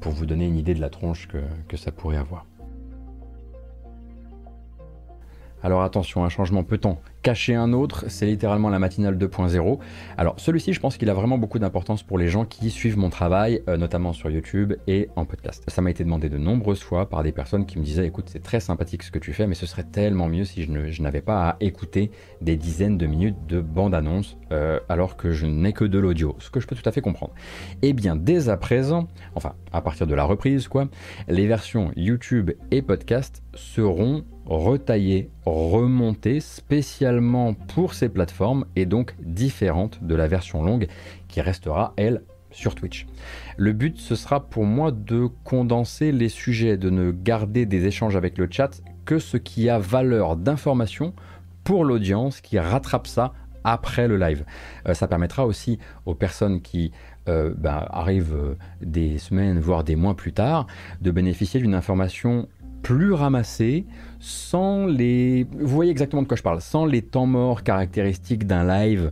pour 0.00 0.12
vous 0.12 0.26
donner 0.26 0.46
une 0.46 0.56
idée 0.56 0.74
de 0.74 0.80
la 0.80 0.90
tronche 0.90 1.26
que 1.66 1.76
ça 1.76 1.90
pourrait 1.90 2.18
avoir. 2.18 2.46
Alors 5.62 5.82
attention, 5.82 6.24
un 6.24 6.28
changement 6.28 6.62
peut-on 6.62 6.98
cacher 7.22 7.54
un 7.54 7.72
autre 7.72 8.04
C'est 8.08 8.26
littéralement 8.26 8.68
la 8.68 8.78
matinale 8.78 9.16
2.0. 9.16 9.78
Alors 10.16 10.34
celui-ci, 10.38 10.72
je 10.72 10.80
pense 10.80 10.96
qu'il 10.96 11.10
a 11.10 11.14
vraiment 11.14 11.38
beaucoup 11.38 11.58
d'importance 11.58 12.02
pour 12.02 12.18
les 12.18 12.28
gens 12.28 12.44
qui 12.44 12.70
suivent 12.70 12.98
mon 12.98 13.10
travail, 13.10 13.62
euh, 13.68 13.76
notamment 13.76 14.12
sur 14.12 14.30
YouTube 14.30 14.74
et 14.86 15.08
en 15.16 15.24
podcast. 15.24 15.64
Ça 15.68 15.82
m'a 15.82 15.90
été 15.90 16.04
demandé 16.04 16.28
de 16.28 16.38
nombreuses 16.38 16.82
fois 16.82 17.08
par 17.08 17.22
des 17.22 17.32
personnes 17.32 17.66
qui 17.66 17.78
me 17.78 17.84
disaient 17.84 18.06
écoute, 18.06 18.28
c'est 18.30 18.42
très 18.42 18.60
sympathique 18.60 19.02
ce 19.02 19.10
que 19.10 19.18
tu 19.18 19.32
fais, 19.32 19.46
mais 19.46 19.54
ce 19.54 19.66
serait 19.66 19.84
tellement 19.84 20.28
mieux 20.28 20.44
si 20.44 20.62
je 20.62 21.02
n'avais 21.02 21.20
pas 21.20 21.50
à 21.50 21.56
écouter 21.60 22.10
des 22.40 22.56
dizaines 22.56 22.98
de 22.98 23.06
minutes 23.06 23.46
de 23.46 23.60
bande-annonce 23.60 24.36
euh, 24.52 24.80
alors 24.88 25.16
que 25.16 25.30
je 25.30 25.46
n'ai 25.46 25.72
que 25.72 25.84
de 25.84 25.98
l'audio, 25.98 26.36
ce 26.38 26.50
que 26.50 26.60
je 26.60 26.66
peux 26.66 26.76
tout 26.76 26.88
à 26.88 26.92
fait 26.92 27.00
comprendre. 27.00 27.32
Eh 27.82 27.92
bien, 27.92 28.16
dès 28.16 28.48
à 28.48 28.56
présent, 28.56 29.08
enfin 29.34 29.54
à 29.72 29.82
partir 29.82 30.06
de 30.06 30.14
la 30.14 30.24
reprise, 30.24 30.68
quoi, 30.68 30.88
les 31.28 31.46
versions 31.46 31.92
YouTube 31.96 32.50
et 32.70 32.82
podcast 32.82 33.42
seront 33.54 34.24
retaillée, 34.50 35.30
remontée 35.46 36.40
spécialement 36.40 37.54
pour 37.54 37.94
ces 37.94 38.08
plateformes 38.08 38.66
et 38.74 38.84
donc 38.84 39.14
différente 39.22 40.02
de 40.02 40.14
la 40.16 40.26
version 40.26 40.62
longue 40.62 40.88
qui 41.28 41.40
restera, 41.40 41.94
elle, 41.96 42.22
sur 42.50 42.74
Twitch. 42.74 43.06
Le 43.56 43.72
but, 43.72 43.98
ce 43.98 44.16
sera 44.16 44.40
pour 44.40 44.64
moi 44.64 44.90
de 44.90 45.28
condenser 45.44 46.10
les 46.10 46.28
sujets, 46.28 46.76
de 46.76 46.90
ne 46.90 47.12
garder 47.12 47.64
des 47.64 47.86
échanges 47.86 48.16
avec 48.16 48.38
le 48.38 48.48
chat 48.50 48.82
que 49.04 49.20
ce 49.20 49.36
qui 49.36 49.68
a 49.68 49.78
valeur 49.78 50.36
d'information 50.36 51.14
pour 51.62 51.84
l'audience 51.84 52.40
qui 52.40 52.58
rattrape 52.58 53.06
ça 53.06 53.32
après 53.62 54.08
le 54.08 54.16
live. 54.16 54.44
Euh, 54.88 54.94
ça 54.94 55.06
permettra 55.06 55.46
aussi 55.46 55.78
aux 56.06 56.14
personnes 56.14 56.60
qui 56.62 56.92
euh, 57.28 57.54
bah, 57.56 57.86
arrivent 57.90 58.34
euh, 58.34 58.56
des 58.80 59.18
semaines, 59.18 59.60
voire 59.60 59.84
des 59.84 59.96
mois 59.96 60.16
plus 60.16 60.32
tard, 60.32 60.66
de 61.00 61.10
bénéficier 61.10 61.60
d'une 61.60 61.74
information 61.74 62.48
plus 62.82 63.12
ramassé, 63.12 63.86
sans 64.18 64.86
les... 64.86 65.46
Vous 65.52 65.68
voyez 65.68 65.90
exactement 65.90 66.22
de 66.22 66.28
quoi 66.28 66.36
je 66.36 66.42
parle, 66.42 66.60
sans 66.60 66.86
les 66.86 67.02
temps 67.02 67.26
morts 67.26 67.62
caractéristiques 67.62 68.46
d'un 68.46 68.64
live, 68.64 69.10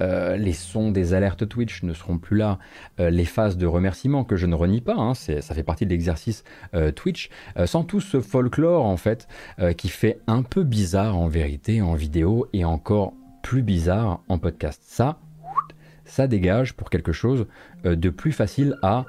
euh, 0.00 0.36
les 0.36 0.52
sons 0.52 0.90
des 0.90 1.14
alertes 1.14 1.48
Twitch 1.48 1.82
ne 1.82 1.92
seront 1.92 2.18
plus 2.18 2.36
là, 2.36 2.58
euh, 2.98 3.10
les 3.10 3.24
phases 3.24 3.56
de 3.56 3.66
remerciement 3.66 4.24
que 4.24 4.36
je 4.36 4.46
ne 4.46 4.54
renie 4.54 4.80
pas, 4.80 4.94
hein, 4.94 5.14
ça 5.14 5.40
fait 5.40 5.62
partie 5.62 5.84
de 5.84 5.90
l'exercice 5.90 6.44
euh, 6.74 6.90
Twitch, 6.90 7.30
sans 7.66 7.84
tout 7.84 8.00
ce 8.00 8.20
folklore 8.20 8.84
en 8.84 8.96
fait, 8.96 9.28
qui 9.76 9.88
fait 9.88 10.20
un 10.26 10.42
peu 10.42 10.62
bizarre 10.62 11.16
en 11.16 11.28
vérité 11.28 11.82
en 11.82 11.94
vidéo 11.94 12.48
et 12.52 12.64
encore 12.64 13.12
plus 13.42 13.62
bizarre 13.62 14.22
en 14.28 14.38
podcast. 14.38 14.82
Ça, 14.84 15.18
ça 16.04 16.26
dégage 16.26 16.74
pour 16.74 16.90
quelque 16.90 17.12
chose 17.12 17.46
de 17.84 18.10
plus 18.10 18.32
facile 18.32 18.76
à 18.82 19.04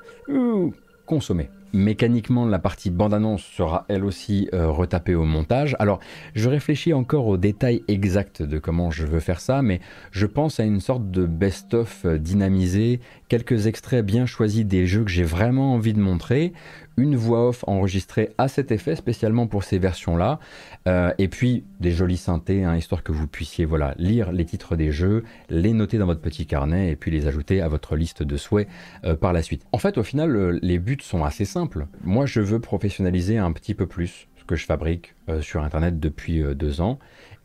consommer. 1.06 1.50
Mécaniquement, 1.74 2.46
la 2.46 2.60
partie 2.60 2.90
bande-annonce 2.90 3.44
sera 3.44 3.86
elle 3.88 4.04
aussi 4.04 4.50
euh, 4.54 4.70
retapée 4.70 5.16
au 5.16 5.24
montage. 5.24 5.76
Alors, 5.80 6.00
je 6.36 6.50
réfléchis 6.50 6.94
encore 6.94 7.28
aux 7.28 7.38
détails 7.38 7.84
exacts 7.88 8.42
de 8.42 8.60
comment 8.60 8.92
je 8.92 9.06
veux 9.06 9.22
faire 9.22 9.40
ça, 9.40 9.62
mais 9.62 9.80
je 10.12 10.26
pense 10.26 10.60
à 10.60 10.64
une 10.64 10.82
sorte 10.82 11.12
de 11.12 11.26
best-of 11.26 12.06
euh, 12.06 12.18
dynamisé, 12.18 13.00
quelques 13.30 13.68
extraits 13.68 14.06
bien 14.06 14.26
choisis 14.26 14.66
des 14.66 14.86
jeux 14.86 15.04
que 15.06 15.12
j'ai 15.12 15.24
vraiment 15.24 15.74
envie 15.74 15.94
de 15.94 16.02
montrer, 16.02 16.52
une 16.98 17.16
voix 17.16 17.50
off 17.50 17.64
enregistrée 17.68 18.34
à 18.38 18.48
cet 18.48 18.72
effet 18.72 18.96
spécialement 18.96 19.48
pour 19.48 19.64
ces 19.64 19.80
versions-là, 19.80 20.40
euh, 20.88 21.12
et 21.18 21.28
puis 21.28 21.64
des 21.80 21.92
jolis 21.92 22.18
synthés, 22.18 22.64
hein, 22.64 22.76
histoire 22.76 23.04
que 23.04 23.12
vous 23.12 23.28
puissiez 23.28 23.66
voilà, 23.66 23.94
lire 23.98 24.32
les 24.32 24.46
titres 24.46 24.76
des 24.76 24.92
jeux, 24.92 25.24
les 25.50 25.74
noter 25.74 25.98
dans 25.98 26.06
votre 26.06 26.22
petit 26.22 26.46
carnet 26.46 26.92
et 26.92 26.96
puis 26.96 27.12
les 27.12 27.28
ajouter 27.28 27.62
à 27.62 27.68
votre 27.68 27.96
liste 27.96 28.24
de 28.24 28.38
souhaits 28.38 28.68
euh, 29.04 29.16
par 29.16 29.34
la 29.34 29.42
suite. 29.42 29.66
En 29.72 29.78
fait, 29.78 29.98
au 29.98 30.04
final, 30.04 30.60
les 30.62 30.80
buts 30.80 30.98
sont 31.02 31.24
assez 31.24 31.46
simples. 31.46 31.88
Moi, 32.04 32.26
je 32.26 32.42
veux 32.42 32.60
professionnaliser 32.60 33.38
un 33.38 33.52
petit 33.52 33.74
peu 33.74 33.86
plus 33.86 34.28
ce 34.38 34.44
que 34.44 34.56
je 34.56 34.66
fabrique 34.66 35.16
euh, 35.30 35.42
sur 35.42 35.64
Internet 35.64 36.00
depuis 36.00 36.44
deux 36.56 36.82
ans. 36.82 37.00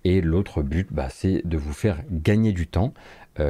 Et 0.04 0.20
l'autre 0.20 0.62
but, 0.62 0.88
bah, 0.90 1.08
c'est 1.10 1.42
de 1.44 1.56
vous 1.56 1.72
faire 1.72 1.98
gagner 2.10 2.52
du 2.52 2.68
temps. 2.68 2.94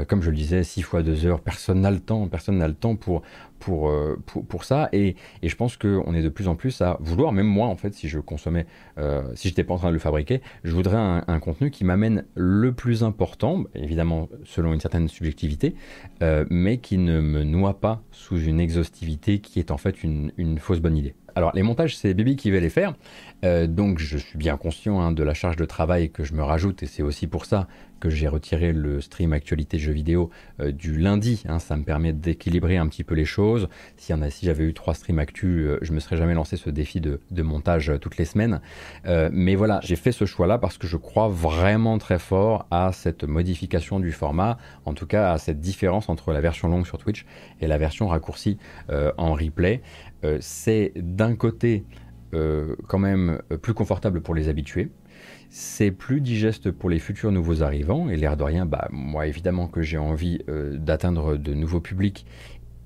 comme 0.08 0.22
je 0.22 0.30
le 0.30 0.36
disais, 0.36 0.64
6 0.64 0.82
fois 0.82 1.02
2 1.02 1.26
heures, 1.26 1.40
personne 1.40 1.82
n'a 1.82 1.90
le 1.90 2.00
temps, 2.00 2.26
personne 2.28 2.58
n'a 2.58 2.66
le 2.66 2.74
temps 2.74 2.96
pour, 2.96 3.22
euh, 3.68 4.16
pour, 4.26 4.44
pour, 4.46 4.64
ça. 4.64 4.88
Et, 4.92 5.16
et 5.42 5.48
je 5.48 5.56
pense 5.56 5.76
qu'on 5.76 6.14
est 6.14 6.22
de 6.22 6.28
plus 6.28 6.48
en 6.48 6.56
plus 6.56 6.80
à 6.80 6.96
vouloir, 7.00 7.32
même 7.32 7.46
moi 7.46 7.66
en 7.68 7.76
fait, 7.76 7.94
si 7.94 8.08
je 8.08 8.18
consommais, 8.18 8.66
euh, 8.98 9.22
si 9.34 9.48
j'étais 9.48 9.64
pas 9.64 9.74
en 9.74 9.78
train 9.78 9.88
de 9.88 9.94
le 9.94 9.98
fabriquer, 9.98 10.40
je 10.64 10.72
voudrais 10.72 10.96
un, 10.96 11.40
contenu 11.40 11.70
qui 11.70 11.84
m'amène 11.84 12.24
le 12.34 12.72
plus 12.72 13.04
important, 13.04 13.64
évidemment 13.74 14.28
selon 14.44 14.72
une 14.72 14.80
certaine 14.80 15.08
subjectivité, 15.08 15.74
euh, 16.22 16.44
mais 16.50 16.78
qui 16.78 16.98
ne 16.98 17.20
me 17.20 17.44
noie 17.44 17.80
pas 17.80 18.02
sous 18.10 18.38
une 18.38 18.60
exhaustivité 18.60 19.40
qui 19.40 19.58
est 19.58 19.70
en 19.70 19.76
fait 19.76 20.02
une, 20.02 20.32
une 20.36 20.58
fausse 20.58 20.80
bonne 20.80 20.96
idée. 20.96 21.14
Alors 21.36 21.52
les 21.54 21.62
montages, 21.62 21.96
c'est 21.96 22.14
Bibi 22.14 22.34
qui 22.34 22.50
va 22.50 22.58
les 22.58 22.70
faire, 22.70 22.94
donc 23.42 23.98
je 23.98 24.16
suis 24.16 24.38
bien 24.38 24.56
conscient 24.56 25.00
hein, 25.00 25.12
de 25.12 25.22
la 25.22 25.34
charge 25.34 25.56
de 25.56 25.64
travail 25.64 26.10
que 26.10 26.24
je 26.24 26.32
me 26.32 26.42
rajoute, 26.42 26.82
et 26.82 26.86
c'est 26.86 27.02
aussi 27.02 27.26
pour 27.26 27.44
ça 27.44 27.68
que 28.00 28.10
j'ai 28.10 28.28
retiré 28.28 28.72
le 28.72 29.00
stream 29.00 29.32
actualité 29.32 29.78
jeux 29.78 29.92
vidéo 29.92 30.30
du 30.58 30.98
lundi. 30.98 31.42
Hein, 31.48 31.58
ça 31.58 31.76
me 31.76 31.84
permet 31.84 32.12
d'équilibrer 32.12 32.76
un 32.76 32.88
petit 32.88 33.04
peu 33.04 33.14
les 33.14 33.24
choses 33.24 33.68
si, 33.96 34.46
j'avais 34.46 34.64
eu 34.64 34.74
trois 34.74 34.94
streams 34.94 35.18
actu, 35.18 35.66
euh, 35.66 35.78
je 35.82 35.92
me 35.92 36.00
serais 36.00 36.16
jamais 36.16 36.34
lancé 36.34 36.56
ce 36.56 36.70
défi 36.70 37.00
de, 37.00 37.20
montage 37.42 37.90
euh, 37.90 37.98
toutes 37.98 38.16
les 38.16 38.24
semaines. 38.24 38.60
Euh, 39.06 39.28
mais 39.32 39.54
voilà, 39.54 39.80
j'ai 39.82 39.96
fait 39.96 40.12
ce 40.12 40.24
choix-là 40.24 40.58
parce 40.58 40.78
que 40.78 40.86
je 40.86 40.96
crois 40.96 41.28
vraiment 41.28 41.98
très 41.98 42.18
fort 42.18 42.66
à 42.70 42.92
cette 42.92 43.24
modification 43.24 44.00
du 44.00 44.12
format, 44.12 44.58
en 44.84 44.94
tout 44.94 45.06
cas 45.06 45.32
à 45.32 45.38
cette 45.38 45.60
différence 45.60 46.08
entre 46.08 46.32
la 46.32 46.40
version 46.40 46.68
longue 46.68 46.86
sur 46.86 46.98
Twitch 46.98 47.24
et 47.60 47.66
la 47.66 47.78
version 47.78 48.08
raccourcie 48.08 48.58
en 48.88 49.34
replay. 49.34 49.82
C'est 50.40 50.92
d'un 50.96 51.34
côté 51.34 51.84
quand 52.32 52.98
même 52.98 53.40
plus 53.62 53.74
confortable 53.74 54.20
pour 54.20 54.34
les 54.34 54.48
habitués. 54.48 54.90
C'est 55.48 55.90
plus 55.90 56.20
digeste 56.20 56.70
pour 56.70 56.90
les 56.90 56.98
futurs 56.98 57.32
nouveaux 57.32 57.62
arrivants 57.62 58.10
et 58.10 58.16
l'air 58.16 58.36
de 58.36 58.42
rien, 58.42 58.66
bah, 58.66 58.88
moi 58.90 59.26
évidemment 59.26 59.68
que 59.68 59.80
j'ai 59.80 59.96
envie 59.96 60.40
d'atteindre 60.48 61.36
de 61.36 61.54
nouveaux 61.54 61.80
publics 61.80 62.26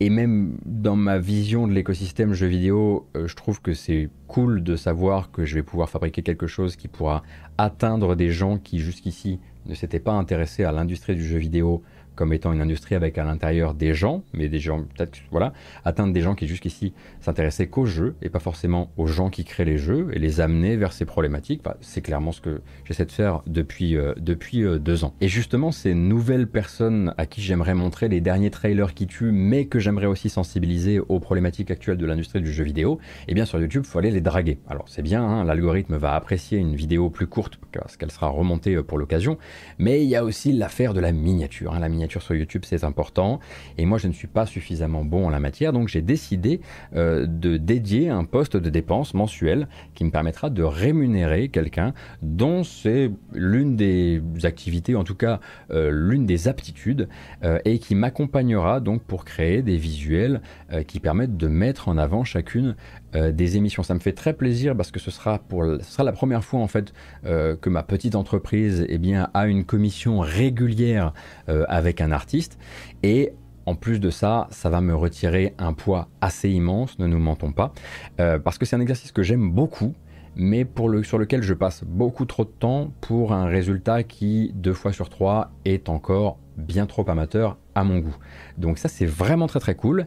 et 0.02 0.08
même 0.08 0.56
dans 0.64 0.96
ma 0.96 1.18
vision 1.18 1.68
de 1.68 1.75
l'écosystème 1.75 2.32
jeu 2.32 2.46
vidéo, 2.46 3.06
euh, 3.16 3.28
je 3.28 3.37
trouve 3.37 3.60
que 3.60 3.75
c'est 3.75 4.08
cool 4.28 4.62
de 4.62 4.75
savoir 4.75 5.30
que 5.30 5.44
je 5.44 5.54
vais 5.54 5.62
pouvoir 5.62 5.90
fabriquer 5.90 6.22
quelque 6.22 6.46
chose 6.46 6.75
qui 6.75 6.88
pourra 6.88 7.22
atteindre 7.58 8.16
des 8.16 8.30
gens 8.30 8.56
qui 8.56 8.78
jusqu'ici 8.78 9.40
ne 9.66 9.75
s'étaient 9.75 10.00
pas 10.00 10.12
intéressés 10.12 10.64
à 10.64 10.72
l'industrie 10.72 11.14
du 11.14 11.25
jeu 11.25 11.37
vidéo 11.37 11.82
comme 12.20 12.34
étant 12.34 12.52
une 12.52 12.60
industrie 12.60 12.94
avec 12.94 13.16
à 13.16 13.24
l'intérieur 13.24 13.72
des 13.72 13.94
gens, 13.94 14.22
mais 14.34 14.50
des 14.50 14.58
gens, 14.58 14.82
peut-être, 14.82 15.20
voilà, 15.30 15.54
atteindre 15.86 16.12
des 16.12 16.20
gens 16.20 16.34
qui 16.34 16.46
jusqu'ici 16.46 16.92
s'intéressaient 17.22 17.68
qu'aux 17.68 17.86
jeux 17.86 18.14
et 18.20 18.28
pas 18.28 18.40
forcément 18.40 18.90
aux 18.98 19.06
gens 19.06 19.30
qui 19.30 19.42
créent 19.46 19.64
les 19.64 19.78
jeux 19.78 20.08
et 20.12 20.18
les 20.18 20.42
amener 20.42 20.76
vers 20.76 20.92
ces 20.92 21.06
problématiques. 21.06 21.62
Bah, 21.64 21.78
c'est 21.80 22.02
clairement 22.02 22.32
ce 22.32 22.42
que 22.42 22.60
j'essaie 22.84 23.06
de 23.06 23.10
faire 23.10 23.40
depuis, 23.46 23.96
euh, 23.96 24.12
depuis 24.18 24.64
euh, 24.64 24.78
deux 24.78 25.02
ans. 25.02 25.14
Et 25.22 25.28
justement, 25.28 25.72
ces 25.72 25.94
nouvelles 25.94 26.46
personnes 26.46 27.14
à 27.16 27.24
qui 27.24 27.40
j'aimerais 27.40 27.72
montrer 27.72 28.10
les 28.10 28.20
derniers 28.20 28.50
trailers 28.50 28.92
qui 28.92 29.06
tuent, 29.06 29.32
mais 29.32 29.64
que 29.64 29.78
j'aimerais 29.78 30.04
aussi 30.04 30.28
sensibiliser 30.28 31.00
aux 31.00 31.20
problématiques 31.20 31.70
actuelles 31.70 31.96
de 31.96 32.04
l'industrie 32.04 32.42
du 32.42 32.52
jeu 32.52 32.64
vidéo, 32.64 32.98
eh 33.28 33.32
bien 33.32 33.46
sur 33.46 33.58
YouTube, 33.58 33.84
faut 33.86 33.98
aller 33.98 34.10
les 34.10 34.20
draguer. 34.20 34.58
Alors 34.68 34.90
c'est 34.90 35.00
bien, 35.00 35.24
hein, 35.24 35.42
l'algorithme 35.42 35.96
va 35.96 36.14
apprécier 36.14 36.58
une 36.58 36.74
vidéo 36.74 37.08
plus 37.08 37.28
courte 37.28 37.58
parce 37.72 37.96
qu'elle 37.96 38.10
sera 38.10 38.28
remontée 38.28 38.74
euh, 38.74 38.82
pour 38.82 38.98
l'occasion, 38.98 39.38
mais 39.78 40.02
il 40.04 40.08
y 40.10 40.16
a 40.16 40.22
aussi 40.22 40.52
l'affaire 40.52 40.92
de 40.92 41.00
la 41.00 41.12
miniature. 41.12 41.72
Hein. 41.72 41.80
La 41.80 41.88
miniature 41.88 42.10
sur 42.19 42.35
YouTube, 42.35 42.62
c'est 42.67 42.83
important. 42.83 43.38
Et 43.79 43.87
moi, 43.87 43.99
je 43.99 44.09
ne 44.09 44.12
suis 44.12 44.26
pas 44.26 44.47
suffisamment 44.47 45.05
bon 45.05 45.26
en 45.26 45.31
la 45.31 45.38
matière, 45.38 45.73
donc 45.73 45.88
j'ai 45.88 46.02
décidé 46.02 46.61
euh, 46.97 47.26
de 47.26 47.57
dédier 47.57 48.09
un 48.09 48.25
poste 48.25 48.57
de 48.57 48.71
dépense 48.71 49.14
mensuel 49.14 49.69
qui 49.95 50.05
me 50.05 50.11
permettra 50.11 50.50
de 50.50 50.62
rémunérer 50.62 51.49
quelqu'un 51.49 51.95
dont 52.23 52.64
c'est 52.64 53.11
l'une 53.33 53.76
des 53.76 54.21
activités, 54.43 54.97
en 54.97 55.05
tout 55.05 55.14
cas 55.14 55.40
euh, 55.71 55.90
l'une 55.93 56.26
des 56.26 56.49
aptitudes, 56.49 57.09
euh, 57.45 57.59
et 57.64 57.79
qui 57.79 57.95
m'accompagnera 57.95 58.81
donc 58.81 59.02
pour 59.02 59.25
créer 59.25 59.62
des 59.62 59.76
visuels 59.76 60.40
qui 60.87 61.00
permettent 61.00 61.37
de 61.37 61.49
mettre 61.49 61.88
en 61.88 61.99
avant 61.99 62.25
chacune 62.25 62.75
des 63.12 63.57
émissions. 63.57 63.83
Ça 63.83 63.95
me 63.95 64.00
fait 64.00 64.12
très 64.12 64.33
plaisir 64.35 64.76
parce 64.76 64.90
que 64.90 65.00
ce 65.00 65.11
sera, 65.11 65.38
pour, 65.38 65.64
sera 65.83 66.05
la 66.05 66.12
première 66.12 66.45
fois 66.45 66.61
en 66.61 66.69
fait 66.69 66.93
que 67.25 67.69
ma 67.69 67.83
petite 67.83 68.14
entreprise 68.14 68.87
eh 68.88 68.99
bien, 68.99 69.29
a 69.35 69.47
une 69.47 69.64
commission 69.64 70.21
régulière 70.21 71.12
avec 71.47 72.00
un 72.00 72.12
artiste. 72.12 72.59
Et 73.02 73.33
en 73.67 73.75
plus 73.75 74.00
de 74.00 74.11
ça, 74.11 74.49
ça 74.50 74.71
va 74.71 74.81
me 74.81 74.95
retirer 74.95 75.55
un 75.59 75.73
poids 75.73 76.09
assez 76.21 76.50
immense, 76.50 76.99
ne 76.99 77.07
nous 77.07 77.19
mentons 77.19 77.52
pas, 77.52 77.73
euh, 78.19 78.38
parce 78.38 78.59
que 78.59 78.64
c'est 78.67 78.75
un 78.75 78.81
exercice 78.81 79.12
que 79.12 79.23
j'aime 79.23 79.52
beaucoup, 79.52 79.95
mais 80.35 80.64
pour 80.64 80.88
le, 80.88 81.02
sur 81.05 81.19
lequel 81.19 81.43
je 81.43 81.55
passe 81.55 81.85
beaucoup 81.85 82.25
trop 82.25 82.45
de 82.45 82.50
temps 82.50 82.93
pour 83.00 83.33
un 83.33 83.47
résultat 83.47 84.02
qui, 84.02 84.52
deux 84.55 84.73
fois 84.73 84.93
sur 84.93 85.09
trois, 85.09 85.52
est 85.64 85.88
encore 85.88 86.38
bien 86.57 86.87
trop 86.87 87.09
amateur 87.09 87.59
à 87.75 87.85
mon 87.85 87.99
goût. 87.99 88.17
Donc 88.59 88.79
ça 88.79 88.88
c'est 88.88 89.07
vraiment 89.07 89.47
très 89.47 89.61
très 89.61 89.75
cool, 89.75 90.07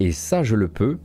et 0.00 0.12
ça 0.12 0.42
je 0.42 0.56
le 0.56 0.68
peux 0.68 0.98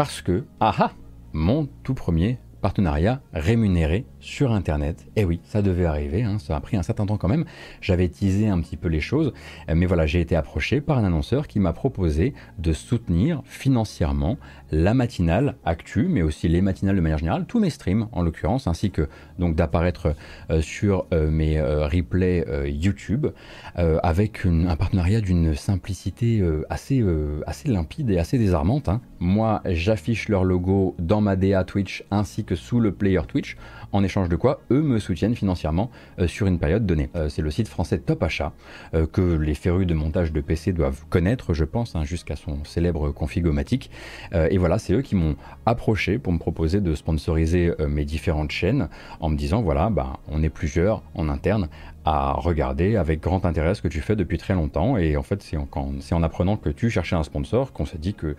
parce 0.00 0.22
que, 0.22 0.46
ah 0.60 0.74
ah, 0.78 0.92
mon 1.34 1.68
tout 1.82 1.92
premier 1.92 2.38
partenariat 2.62 3.20
rémunéré 3.34 4.06
sur 4.20 4.52
Internet. 4.52 5.06
Et 5.16 5.22
eh 5.22 5.24
oui, 5.24 5.40
ça 5.44 5.62
devait 5.62 5.86
arriver, 5.86 6.22
hein, 6.22 6.38
ça 6.38 6.56
a 6.56 6.60
pris 6.60 6.76
un 6.76 6.82
certain 6.82 7.06
temps 7.06 7.16
quand 7.16 7.28
même. 7.28 7.44
J'avais 7.80 8.08
teasé 8.08 8.48
un 8.48 8.60
petit 8.60 8.76
peu 8.76 8.88
les 8.88 9.00
choses, 9.00 9.32
mais 9.72 9.86
voilà, 9.86 10.06
j'ai 10.06 10.20
été 10.20 10.36
approché 10.36 10.80
par 10.80 10.98
un 10.98 11.04
annonceur 11.04 11.46
qui 11.48 11.58
m'a 11.58 11.72
proposé 11.72 12.34
de 12.58 12.72
soutenir 12.72 13.42
financièrement 13.44 14.38
la 14.70 14.94
matinale 14.94 15.56
actu, 15.64 16.06
mais 16.08 16.22
aussi 16.22 16.48
les 16.48 16.60
matinales 16.60 16.96
de 16.96 17.00
manière 17.00 17.18
générale, 17.18 17.46
tous 17.46 17.60
mes 17.60 17.70
streams 17.70 18.08
en 18.12 18.22
l'occurrence, 18.22 18.66
ainsi 18.66 18.90
que 18.90 19.08
donc 19.38 19.56
d'apparaître 19.56 20.14
euh, 20.50 20.60
sur 20.60 21.06
euh, 21.12 21.30
mes 21.30 21.58
euh, 21.58 21.86
replays 21.86 22.44
YouTube, 22.66 23.26
avec 23.74 24.44
un 24.44 24.76
partenariat 24.76 25.20
d'une 25.20 25.54
simplicité 25.54 26.42
assez, 26.68 27.04
assez 27.46 27.68
limpide 27.68 28.10
et 28.10 28.18
assez 28.18 28.38
désarmante. 28.38 28.88
Hein. 28.88 29.00
Moi, 29.20 29.62
j'affiche 29.64 30.28
leur 30.28 30.44
logo 30.44 30.94
dans 30.98 31.20
ma 31.20 31.36
DA 31.36 31.64
Twitch 31.64 32.04
ainsi 32.10 32.44
que 32.44 32.54
sous 32.54 32.80
le 32.80 32.92
player 32.92 33.20
Twitch 33.26 33.56
en 33.92 34.02
échange 34.02 34.28
de 34.28 34.36
quoi 34.36 34.60
eux 34.70 34.82
me 34.82 34.98
soutiennent 34.98 35.34
financièrement 35.34 35.90
euh, 36.18 36.26
sur 36.26 36.46
une 36.46 36.58
période 36.58 36.86
donnée. 36.86 37.10
Euh, 37.16 37.28
c'est 37.28 37.42
le 37.42 37.50
site 37.50 37.68
français 37.68 37.98
Top 37.98 38.22
Achat 38.22 38.52
euh, 38.94 39.06
que 39.06 39.20
les 39.20 39.54
férus 39.54 39.86
de 39.86 39.94
montage 39.94 40.32
de 40.32 40.40
PC 40.40 40.72
doivent 40.72 41.04
connaître, 41.08 41.54
je 41.54 41.64
pense, 41.64 41.96
hein, 41.96 42.04
jusqu'à 42.04 42.36
son 42.36 42.64
célèbre 42.64 43.10
configomatique. 43.10 43.90
et 44.32 44.58
voilà, 44.58 44.78
c'est 44.78 44.92
eux 44.92 45.02
qui 45.02 45.14
m'ont 45.14 45.36
approché 45.66 46.18
pour 46.18 46.32
me 46.32 46.38
proposer 46.38 46.80
de 46.80 46.94
sponsoriser 46.94 47.72
mes 47.88 48.04
différentes 48.04 48.50
chaînes 48.50 48.88
en 49.20 49.28
me 49.28 49.36
disant 49.36 49.62
voilà, 49.62 49.90
bah, 49.90 50.18
on 50.28 50.42
est 50.42 50.48
plusieurs 50.48 51.02
en 51.14 51.28
interne 51.28 51.68
à 52.04 52.32
regarder 52.32 52.96
avec 52.96 53.20
grand 53.20 53.44
intérêt 53.44 53.74
ce 53.74 53.82
que 53.82 53.88
tu 53.88 54.00
fais 54.00 54.16
depuis 54.16 54.38
très 54.38 54.54
longtemps. 54.54 54.96
Et 54.96 55.16
en 55.16 55.22
fait, 55.22 55.42
c'est 55.42 55.56
en, 55.56 55.68
en, 55.72 56.22
apprenant 56.22 56.56
que 56.56 56.70
tu 56.70 56.90
cherchais 56.90 57.16
un 57.16 57.22
sponsor 57.22 57.72
qu'on 57.72 57.86
s'est 57.86 57.98
dit 57.98 58.14
que 58.14 58.36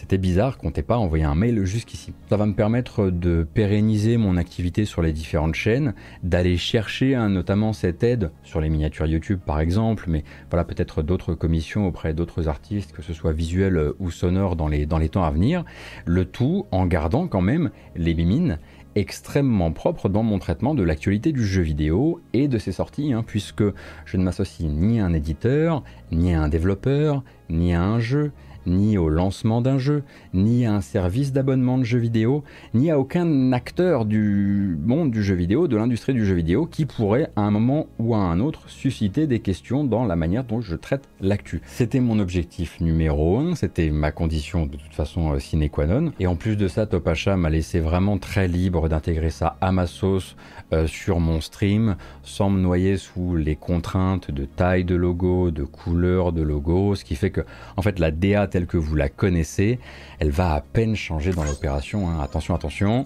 c'était 0.00 0.16
bizarre 0.16 0.56
t'ait 0.72 0.82
pas 0.82 0.96
envoyé 0.96 1.24
un 1.24 1.34
mail 1.34 1.62
jusqu'ici. 1.66 2.14
Ça 2.30 2.38
va 2.38 2.46
me 2.46 2.54
permettre 2.54 3.10
de 3.10 3.46
pérenniser 3.52 4.16
mon 4.16 4.38
activité 4.38 4.86
sur 4.86 5.02
les 5.02 5.12
différentes 5.12 5.54
chaînes, 5.54 5.92
d'aller 6.22 6.56
chercher 6.56 7.14
hein, 7.14 7.28
notamment 7.28 7.74
cette 7.74 8.02
aide 8.02 8.30
sur 8.42 8.62
les 8.62 8.70
miniatures 8.70 9.04
YouTube 9.04 9.40
par 9.44 9.60
exemple, 9.60 10.06
mais 10.08 10.24
voilà 10.48 10.64
peut-être 10.64 11.02
d'autres 11.02 11.34
commissions 11.34 11.86
auprès 11.86 12.14
d'autres 12.14 12.48
artistes, 12.48 12.92
que 12.92 13.02
ce 13.02 13.12
soit 13.12 13.32
visuel 13.32 13.92
ou 13.98 14.10
sonore 14.10 14.56
dans 14.56 14.68
les, 14.68 14.86
dans 14.86 14.96
les 14.96 15.10
temps 15.10 15.24
à 15.24 15.30
venir. 15.30 15.66
Le 16.06 16.24
tout 16.24 16.64
en 16.70 16.86
gardant 16.86 17.28
quand 17.28 17.42
même 17.42 17.70
les 17.94 18.14
mimines 18.14 18.58
extrêmement 18.94 19.70
propres 19.70 20.08
dans 20.08 20.22
mon 20.22 20.38
traitement 20.38 20.74
de 20.74 20.82
l'actualité 20.82 21.30
du 21.32 21.44
jeu 21.44 21.62
vidéo 21.62 22.20
et 22.32 22.48
de 22.48 22.56
ses 22.56 22.72
sorties, 22.72 23.12
hein, 23.12 23.22
puisque 23.24 23.64
je 24.06 24.16
ne 24.16 24.22
m'associe 24.22 24.68
ni 24.68 24.98
à 24.98 25.04
un 25.04 25.12
éditeur, 25.12 25.84
ni 26.10 26.34
à 26.34 26.42
un 26.42 26.48
développeur, 26.48 27.22
ni 27.50 27.74
à 27.74 27.82
un 27.82 28.00
jeu, 28.00 28.32
ni 28.66 28.98
au 28.98 29.08
lancement 29.08 29.60
d'un 29.60 29.78
jeu, 29.78 30.02
ni 30.34 30.66
à 30.66 30.74
un 30.74 30.80
service 30.80 31.32
d'abonnement 31.32 31.78
de 31.78 31.84
jeux 31.84 31.98
vidéo, 31.98 32.44
ni 32.74 32.90
à 32.90 32.98
aucun 32.98 33.52
acteur 33.52 34.04
du 34.04 34.78
monde 34.84 35.10
du 35.10 35.22
jeu 35.22 35.34
vidéo, 35.34 35.68
de 35.68 35.76
l'industrie 35.76 36.14
du 36.14 36.24
jeu 36.24 36.34
vidéo, 36.34 36.66
qui 36.66 36.86
pourrait 36.86 37.30
à 37.36 37.42
un 37.42 37.50
moment 37.50 37.86
ou 37.98 38.14
à 38.14 38.18
un 38.18 38.40
autre 38.40 38.68
susciter 38.68 39.26
des 39.26 39.40
questions 39.40 39.84
dans 39.84 40.04
la 40.04 40.16
manière 40.16 40.44
dont 40.44 40.60
je 40.60 40.76
traite 40.76 41.08
l'actu. 41.20 41.60
C'était 41.66 42.00
mon 42.00 42.18
objectif 42.18 42.80
numéro 42.80 43.38
un, 43.38 43.54
c'était 43.54 43.90
ma 43.90 44.12
condition 44.12 44.66
de 44.66 44.76
toute 44.76 44.92
façon 44.92 45.32
euh, 45.32 45.38
sine 45.38 45.68
qua 45.68 45.86
non, 45.86 46.12
et 46.18 46.26
en 46.26 46.36
plus 46.36 46.56
de 46.56 46.68
ça, 46.68 46.86
Topacha 46.86 47.36
m'a 47.36 47.50
laissé 47.50 47.80
vraiment 47.80 48.18
très 48.18 48.48
libre 48.48 48.88
d'intégrer 48.88 49.30
ça 49.30 49.56
à 49.60 49.72
ma 49.72 49.86
sauce 49.86 50.36
euh, 50.72 50.86
sur 50.86 51.20
mon 51.20 51.40
stream, 51.40 51.96
sans 52.22 52.50
me 52.50 52.60
noyer 52.60 52.96
sous 52.96 53.36
les 53.36 53.56
contraintes 53.56 54.30
de 54.30 54.44
taille 54.44 54.84
de 54.84 54.94
logo, 54.94 55.50
de 55.50 55.64
couleur 55.64 56.32
de 56.32 56.42
logo, 56.42 56.94
ce 56.94 57.04
qui 57.04 57.16
fait 57.16 57.30
que 57.30 57.40
en 57.76 57.82
fait 57.82 57.98
la 57.98 58.10
DA 58.10 58.46
telle 58.50 58.66
que 58.66 58.76
vous 58.76 58.94
la 58.94 59.08
connaissez, 59.08 59.78
elle 60.18 60.30
va 60.30 60.54
à 60.54 60.60
peine 60.60 60.96
changer 60.96 61.32
dans 61.32 61.44
l'opération. 61.44 62.08
Hein. 62.08 62.20
Attention, 62.20 62.54
attention. 62.54 63.04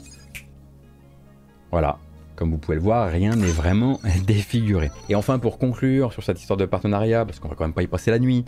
Voilà, 1.70 1.98
comme 2.37 2.51
vous 2.51 2.59
pouvez 2.59 2.77
le 2.77 2.83
voir, 2.83 3.09
rien 3.11 3.37
n'est 3.37 3.47
vraiment 3.47 4.01
défiguré. 4.27 4.90
Et 5.09 5.14
enfin, 5.14 5.38
pour 5.38 5.59
conclure 5.59 6.12
sur 6.12 6.23
cette 6.23 6.40
histoire 6.40 6.57
de 6.57 6.64
partenariat, 6.64 7.25
parce 7.25 7.38
qu'on 7.38 7.49
va 7.49 7.55
quand 7.55 7.64
même 7.64 7.73
pas 7.73 7.83
y 7.83 7.87
passer 7.87 8.11
la 8.11 8.18
nuit, 8.18 8.44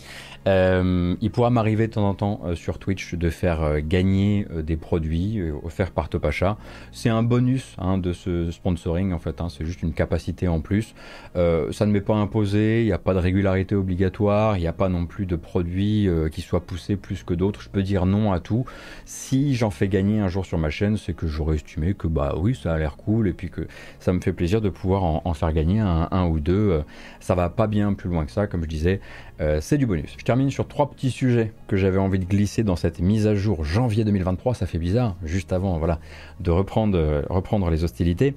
euh, 0.46 1.14
il 1.20 1.30
pourra 1.30 1.50
m'arriver 1.50 1.86
de 1.86 1.92
temps 1.92 2.08
en 2.08 2.14
temps 2.14 2.40
euh, 2.44 2.54
sur 2.54 2.78
Twitch 2.78 3.14
de 3.14 3.30
faire 3.30 3.62
euh, 3.62 3.80
gagner 3.82 4.46
des 4.62 4.76
produits 4.76 5.40
offerts 5.62 5.90
par 5.90 6.08
Topacha. 6.08 6.56
C'est 6.92 7.08
un 7.08 7.22
bonus 7.22 7.74
hein, 7.78 7.98
de 7.98 8.12
ce 8.12 8.50
sponsoring 8.50 9.12
en 9.12 9.18
fait, 9.18 9.40
hein. 9.40 9.48
c'est 9.48 9.64
juste 9.64 9.82
une 9.82 9.92
capacité 9.92 10.48
en 10.48 10.60
plus. 10.60 10.94
ça 11.34 11.86
ne 11.86 11.92
m'est 11.92 12.00
pas 12.00 12.14
imposé, 12.14 12.82
il 12.82 12.86
n'y 12.86 12.92
a 12.92 12.98
pas 12.98 13.14
de 13.14 13.18
régularité 13.18 13.74
obligatoire, 13.74 14.56
il 14.56 14.60
n'y 14.60 14.66
a 14.66 14.72
pas 14.72 14.88
non 14.88 15.06
plus 15.06 15.26
de 15.26 15.36
produits 15.36 16.08
qui 16.32 16.40
soient 16.40 16.60
poussés 16.60 16.96
plus 16.96 17.22
que 17.22 17.34
d'autres. 17.34 17.60
Je 17.60 17.68
peux 17.68 17.82
dire 17.82 18.06
non 18.06 18.32
à 18.32 18.40
tout. 18.40 18.64
Si 19.04 19.54
j'en 19.54 19.70
fais 19.70 19.88
gagner 19.88 20.20
un 20.20 20.28
jour 20.28 20.44
sur 20.44 20.58
ma 20.58 20.70
chaîne, 20.70 20.96
c'est 20.96 21.14
que 21.14 21.26
j'aurais 21.26 21.56
estimé 21.56 21.94
que 21.94 22.06
bah 22.06 22.34
oui, 22.36 22.58
ça 22.60 22.74
a 22.74 22.78
l'air 22.78 22.96
cool 22.96 23.28
et 23.28 23.32
puis 23.32 23.50
que 23.50 23.66
ça 23.98 24.12
me 24.12 24.20
fait 24.20 24.32
plaisir 24.32 24.60
de 24.60 24.68
pouvoir 24.68 25.04
en, 25.04 25.34
faire 25.34 25.52
gagner 25.52 25.80
un, 25.80 26.26
ou 26.26 26.40
deux. 26.40 26.70
Euh, 26.70 26.82
ça 27.20 27.34
va 27.34 27.50
pas 27.50 27.66
bien 27.66 27.94
plus 27.94 28.08
loin 28.08 28.24
que 28.24 28.32
ça, 28.32 28.46
comme 28.46 28.62
je 28.62 28.68
disais, 28.68 29.00
euh, 29.40 29.58
c'est 29.60 29.76
du 29.76 29.86
bonus. 29.86 30.14
Je 30.18 30.24
termine 30.24 30.50
sur 30.50 30.66
trois 30.66 30.90
petits 30.90 31.10
sujets 31.10 31.52
que 31.68 31.76
j'avais 31.76 31.98
envie 31.98 32.18
de 32.18 32.24
glisser 32.24 32.64
dans 32.64 32.76
cette 32.76 33.00
mise 33.00 33.26
à 33.26 33.34
jour 33.34 33.64
janvier 33.64 34.04
2023. 34.04 34.54
Ça 34.54 34.66
fait 34.66 34.78
bizarre, 34.78 35.16
juste 35.24 35.52
avant 35.52 35.78
voilà, 35.78 35.98
de 36.40 36.50
reprendre, 36.50 36.96
euh, 36.96 37.22
reprendre 37.28 37.68
les 37.70 37.84
hostilités. 37.84 38.34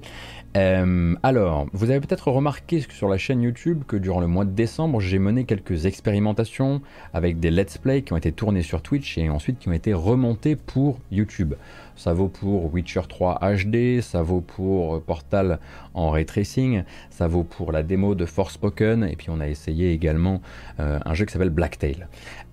alors, 0.54 1.66
vous 1.72 1.90
avez 1.90 2.00
peut-être 2.00 2.30
remarqué 2.30 2.84
sur 2.90 3.08
la 3.08 3.18
chaîne 3.18 3.40
YouTube 3.40 3.82
que 3.86 3.96
durant 3.96 4.20
le 4.20 4.26
mois 4.26 4.44
de 4.44 4.50
décembre, 4.50 5.00
j'ai 5.00 5.18
mené 5.18 5.44
quelques 5.44 5.86
expérimentations 5.86 6.82
avec 7.14 7.38
des 7.38 7.50
let's 7.50 7.78
play 7.78 8.02
qui 8.02 8.12
ont 8.12 8.16
été 8.16 8.32
tournés 8.32 8.62
sur 8.62 8.82
Twitch 8.82 9.16
et 9.16 9.30
ensuite 9.30 9.58
qui 9.58 9.68
ont 9.68 9.72
été 9.72 9.94
remontés 9.94 10.56
pour 10.56 10.98
YouTube. 11.12 11.54
Ça 11.96 12.12
vaut 12.14 12.28
pour 12.28 12.72
Witcher 12.74 13.02
3 13.08 13.40
HD, 13.40 14.00
ça 14.00 14.22
vaut 14.22 14.40
pour 14.40 15.00
Portal 15.02 15.60
en 15.94 16.10
ray 16.10 16.24
tracing, 16.24 16.82
ça 17.10 17.26
vaut 17.26 17.44
pour 17.44 17.72
la 17.72 17.82
démo 17.82 18.14
de 18.14 18.26
Forspoken, 18.26 19.04
et 19.04 19.16
puis 19.16 19.28
on 19.30 19.40
a 19.40 19.48
essayé 19.48 19.92
également 19.92 20.40
euh, 20.78 20.98
un 21.04 21.14
jeu 21.14 21.24
qui 21.24 21.32
s'appelle 21.32 21.50
Blacktail. 21.50 22.06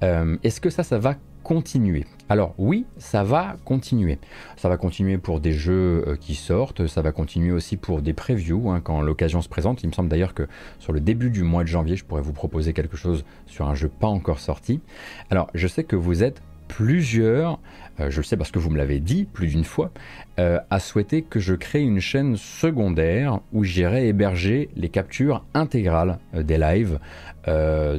Euh, 0.03 0.37
est-ce 0.43 0.61
que 0.61 0.69
ça, 0.69 0.83
ça 0.83 0.97
va 0.97 1.15
continuer? 1.43 2.05
Alors 2.29 2.53
oui, 2.57 2.85
ça 2.97 3.23
va 3.23 3.55
continuer. 3.63 4.19
Ça 4.57 4.67
va 4.67 4.75
continuer 4.75 5.17
pour 5.17 5.39
des 5.39 5.53
jeux 5.53 6.03
euh, 6.05 6.15
qui 6.17 6.35
sortent, 6.35 6.87
ça 6.87 7.01
va 7.01 7.11
continuer 7.11 7.51
aussi 7.51 7.77
pour 7.77 8.01
des 8.01 8.13
previews 8.13 8.69
hein, 8.69 8.81
quand 8.81 9.01
l'occasion 9.01 9.41
se 9.41 9.47
présente. 9.47 9.81
Il 9.83 9.87
me 9.87 9.93
semble 9.93 10.09
d'ailleurs 10.09 10.33
que 10.33 10.47
sur 10.79 10.91
le 10.91 10.99
début 10.99 11.29
du 11.29 11.43
mois 11.43 11.63
de 11.63 11.69
janvier, 11.69 11.95
je 11.95 12.03
pourrais 12.03 12.21
vous 12.21 12.33
proposer 12.33 12.73
quelque 12.73 12.97
chose 12.97 13.23
sur 13.45 13.67
un 13.67 13.75
jeu 13.75 13.87
pas 13.87 14.07
encore 14.07 14.39
sorti. 14.39 14.81
Alors 15.29 15.49
je 15.53 15.67
sais 15.67 15.85
que 15.85 15.95
vous 15.95 16.21
êtes 16.21 16.41
plusieurs, 16.67 17.59
euh, 17.99 18.09
je 18.09 18.17
le 18.17 18.23
sais 18.23 18.37
parce 18.37 18.51
que 18.51 18.59
vous 18.59 18.69
me 18.69 18.77
l'avez 18.77 18.99
dit 18.99 19.25
plus 19.25 19.47
d'une 19.47 19.63
fois, 19.63 19.91
euh, 20.39 20.59
à 20.69 20.79
souhaiter 20.79 21.21
que 21.21 21.39
je 21.39 21.53
crée 21.55 21.81
une 21.81 21.99
chaîne 21.99 22.37
secondaire 22.37 23.39
où 23.53 23.63
j'irai 23.63 24.07
héberger 24.07 24.69
les 24.75 24.89
captures 24.89 25.43
intégrales 25.53 26.19
euh, 26.33 26.43
des 26.43 26.57
lives, 26.57 26.99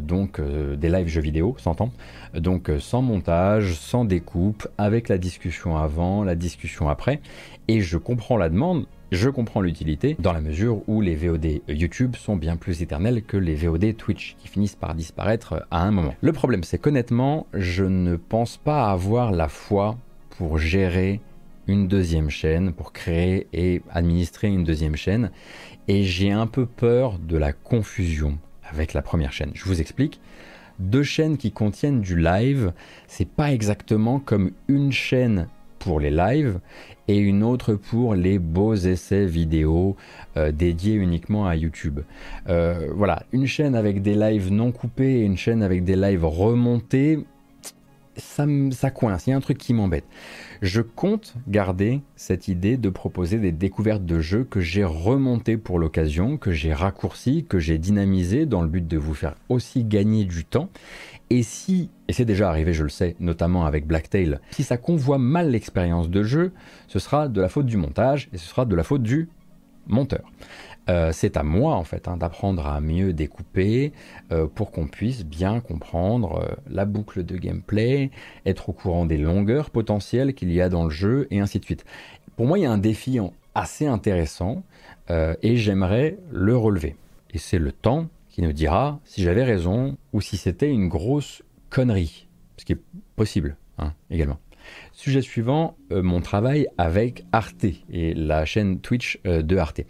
donc 0.02 0.42
des 0.42 0.90
lives 0.90 1.08
jeux 1.08 1.22
vidéo, 1.22 1.56
s'entend, 1.56 1.90
donc 2.34 2.70
sans 2.80 3.00
montage, 3.00 3.72
sans 3.76 4.04
découpe, 4.04 4.68
avec 4.76 5.08
la 5.08 5.16
discussion 5.16 5.78
avant, 5.78 6.22
la 6.22 6.34
discussion 6.34 6.90
après, 6.90 7.22
et 7.66 7.80
je 7.80 7.96
comprends 7.96 8.36
la 8.36 8.50
demande 8.50 8.84
je 9.10 9.30
comprends 9.30 9.60
l'utilité 9.60 10.16
dans 10.18 10.32
la 10.32 10.40
mesure 10.40 10.82
où 10.86 11.00
les 11.00 11.14
VOD 11.14 11.62
YouTube 11.68 12.16
sont 12.16 12.36
bien 12.36 12.56
plus 12.56 12.82
éternels 12.82 13.22
que 13.22 13.36
les 13.36 13.54
VOD 13.54 13.96
Twitch 13.96 14.36
qui 14.38 14.48
finissent 14.48 14.76
par 14.76 14.94
disparaître 14.94 15.66
à 15.70 15.82
un 15.82 15.90
moment. 15.90 16.14
Le 16.20 16.32
problème 16.32 16.62
c'est 16.62 16.78
qu'honnêtement, 16.78 17.46
je 17.54 17.84
ne 17.84 18.16
pense 18.16 18.56
pas 18.56 18.90
avoir 18.90 19.32
la 19.32 19.48
foi 19.48 19.96
pour 20.30 20.58
gérer 20.58 21.20
une 21.66 21.86
deuxième 21.86 22.30
chaîne, 22.30 22.72
pour 22.72 22.92
créer 22.92 23.46
et 23.52 23.82
administrer 23.90 24.48
une 24.48 24.64
deuxième 24.64 24.96
chaîne, 24.96 25.30
et 25.86 26.02
j'ai 26.02 26.32
un 26.32 26.46
peu 26.46 26.66
peur 26.66 27.18
de 27.18 27.36
la 27.36 27.52
confusion 27.52 28.38
avec 28.70 28.94
la 28.94 29.02
première 29.02 29.32
chaîne. 29.32 29.52
Je 29.54 29.64
vous 29.64 29.80
explique. 29.80 30.20
Deux 30.78 31.02
chaînes 31.02 31.36
qui 31.38 31.50
contiennent 31.50 32.00
du 32.00 32.16
live, 32.16 32.72
c'est 33.06 33.28
pas 33.28 33.52
exactement 33.52 34.20
comme 34.20 34.52
une 34.68 34.92
chaîne 34.92 35.48
pour 35.78 35.98
les 35.98 36.10
lives 36.10 36.60
et 37.08 37.16
une 37.16 37.42
autre 37.42 37.74
pour 37.74 38.14
les 38.14 38.38
beaux 38.38 38.74
essais 38.74 39.24
vidéo 39.24 39.96
euh, 40.36 40.52
dédiés 40.52 40.94
uniquement 40.94 41.46
à 41.46 41.56
YouTube. 41.56 42.00
Euh, 42.48 42.88
voilà, 42.94 43.22
une 43.32 43.46
chaîne 43.46 43.74
avec 43.74 44.02
des 44.02 44.14
lives 44.14 44.52
non 44.52 44.70
coupés 44.70 45.20
et 45.20 45.22
une 45.22 45.36
chaîne 45.36 45.62
avec 45.62 45.84
des 45.84 45.96
lives 45.96 46.26
remontés, 46.26 47.24
ça, 48.18 48.90
coince, 48.90 49.26
il 49.26 49.30
y 49.30 49.32
a 49.32 49.36
un 49.36 49.40
truc 49.40 49.58
qui 49.58 49.74
m'embête. 49.74 50.04
Je 50.62 50.80
compte 50.80 51.34
garder 51.46 52.02
cette 52.16 52.48
idée 52.48 52.76
de 52.76 52.90
proposer 52.90 53.38
des 53.38 53.52
découvertes 53.52 54.04
de 54.04 54.20
jeux 54.20 54.44
que 54.44 54.60
j'ai 54.60 54.84
remontées 54.84 55.56
pour 55.56 55.78
l'occasion, 55.78 56.36
que 56.36 56.52
j'ai 56.52 56.72
raccourci, 56.72 57.46
que 57.48 57.58
j'ai 57.58 57.78
dynamisé 57.78 58.46
dans 58.46 58.62
le 58.62 58.68
but 58.68 58.86
de 58.86 58.98
vous 58.98 59.14
faire 59.14 59.34
aussi 59.48 59.84
gagner 59.84 60.24
du 60.24 60.44
temps. 60.44 60.68
Et 61.30 61.42
si, 61.42 61.90
et 62.08 62.12
c'est 62.12 62.24
déjà 62.24 62.48
arrivé, 62.48 62.72
je 62.72 62.82
le 62.82 62.88
sais, 62.88 63.14
notamment 63.20 63.66
avec 63.66 63.86
Blacktail, 63.86 64.40
si 64.50 64.62
ça 64.62 64.76
convoit 64.76 65.18
mal 65.18 65.50
l'expérience 65.50 66.08
de 66.08 66.22
jeu, 66.22 66.52
ce 66.86 66.98
sera 66.98 67.28
de 67.28 67.40
la 67.40 67.48
faute 67.48 67.66
du 67.66 67.76
montage 67.76 68.28
et 68.32 68.38
ce 68.38 68.46
sera 68.46 68.64
de 68.64 68.74
la 68.74 68.82
faute 68.82 69.02
du 69.02 69.28
monteur. 69.86 70.30
Euh, 70.88 71.12
c'est 71.12 71.36
à 71.36 71.42
moi 71.42 71.74
en 71.74 71.84
fait 71.84 72.08
hein, 72.08 72.16
d'apprendre 72.16 72.66
à 72.66 72.80
mieux 72.80 73.12
découper 73.12 73.92
euh, 74.32 74.46
pour 74.46 74.70
qu'on 74.70 74.86
puisse 74.86 75.24
bien 75.24 75.60
comprendre 75.60 76.42
euh, 76.42 76.54
la 76.70 76.86
boucle 76.86 77.24
de 77.24 77.36
gameplay, 77.36 78.10
être 78.46 78.70
au 78.70 78.72
courant 78.72 79.04
des 79.04 79.18
longueurs 79.18 79.70
potentielles 79.70 80.34
qu'il 80.34 80.52
y 80.52 80.60
a 80.60 80.68
dans 80.68 80.84
le 80.84 80.90
jeu 80.90 81.26
et 81.30 81.40
ainsi 81.40 81.58
de 81.58 81.64
suite. 81.64 81.84
Pour 82.36 82.46
moi, 82.46 82.58
il 82.58 82.62
y 82.62 82.66
a 82.66 82.72
un 82.72 82.78
défi 82.78 83.18
assez 83.54 83.86
intéressant 83.86 84.62
et 85.10 85.56
j'aimerais 85.56 86.18
le 86.30 86.56
relever. 86.56 86.94
Et 87.32 87.38
c'est 87.38 87.58
le 87.58 87.72
temps 87.72 88.06
qui 88.28 88.42
nous 88.42 88.52
dira 88.52 89.00
si 89.04 89.22
j'avais 89.22 89.42
raison 89.42 89.96
ou 90.12 90.20
si 90.20 90.36
c'était 90.36 90.70
une 90.70 90.88
grosse 90.88 91.42
connerie, 91.68 92.28
ce 92.58 92.64
qui 92.64 92.74
est 92.74 92.80
possible 93.16 93.56
hein, 93.78 93.94
également. 94.10 94.38
Sujet 94.92 95.22
suivant, 95.22 95.76
euh, 95.92 96.02
mon 96.02 96.20
travail 96.20 96.66
avec 96.76 97.24
Arte 97.32 97.66
et 97.90 98.14
la 98.14 98.44
chaîne 98.44 98.80
Twitch 98.80 99.18
euh, 99.26 99.42
de 99.42 99.56
Arte. 99.56 99.82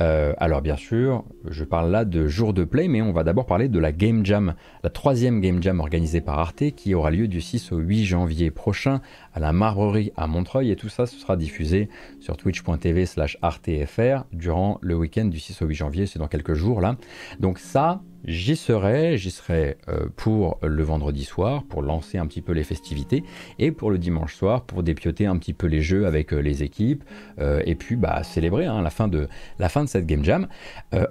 Euh, 0.00 0.32
alors 0.38 0.62
bien 0.62 0.76
sûr, 0.76 1.24
je 1.48 1.64
parle 1.64 1.90
là 1.90 2.04
de 2.04 2.26
jour 2.26 2.52
de 2.52 2.64
play, 2.64 2.88
mais 2.88 3.02
on 3.02 3.12
va 3.12 3.24
d'abord 3.24 3.46
parler 3.46 3.68
de 3.68 3.78
la 3.78 3.92
Game 3.92 4.24
Jam, 4.24 4.54
la 4.82 4.90
troisième 4.90 5.40
Game 5.40 5.62
Jam 5.62 5.80
organisée 5.80 6.20
par 6.20 6.38
Arte 6.38 6.70
qui 6.74 6.94
aura 6.94 7.10
lieu 7.10 7.28
du 7.28 7.40
6 7.40 7.72
au 7.72 7.78
8 7.78 8.04
janvier 8.04 8.50
prochain 8.50 9.00
à 9.34 9.40
la 9.40 9.52
Marbrerie 9.52 10.12
à 10.16 10.26
Montreuil 10.26 10.70
et 10.70 10.76
tout 10.76 10.88
ça 10.88 11.06
ce 11.06 11.16
sera 11.16 11.36
diffusé 11.36 11.88
sur 12.20 12.36
twitch.tv 12.36 13.06
slash 13.06 13.38
artfr 13.42 14.24
durant 14.32 14.78
le 14.80 14.96
week-end 14.96 15.26
du 15.26 15.38
6 15.38 15.62
au 15.62 15.66
8 15.66 15.74
janvier, 15.74 16.06
c'est 16.06 16.18
dans 16.18 16.28
quelques 16.28 16.54
jours 16.54 16.80
là. 16.80 16.96
Donc 17.38 17.58
ça, 17.58 18.00
J'y 18.26 18.56
serai, 18.56 19.18
j'y 19.18 19.30
serai 19.30 19.76
euh, 19.88 20.06
pour 20.16 20.58
le 20.62 20.82
vendredi 20.82 21.24
soir, 21.24 21.62
pour 21.64 21.82
lancer 21.82 22.16
un 22.16 22.26
petit 22.26 22.40
peu 22.40 22.52
les 22.52 22.64
festivités, 22.64 23.22
et 23.58 23.70
pour 23.70 23.90
le 23.90 23.98
dimanche 23.98 24.34
soir, 24.34 24.62
pour 24.62 24.82
dépioter 24.82 25.26
un 25.26 25.36
petit 25.36 25.52
peu 25.52 25.66
les 25.66 25.82
jeux 25.82 26.06
avec 26.06 26.32
euh, 26.32 26.38
les 26.38 26.62
équipes, 26.62 27.04
euh, 27.38 27.60
et 27.66 27.74
puis 27.74 27.96
bah, 27.96 28.22
célébrer 28.22 28.64
hein, 28.64 28.80
la, 28.80 28.88
fin 28.88 29.08
de, 29.08 29.28
la 29.58 29.68
fin 29.68 29.84
de 29.84 29.88
cette 29.90 30.06
Game 30.06 30.24
Jam. 30.24 30.48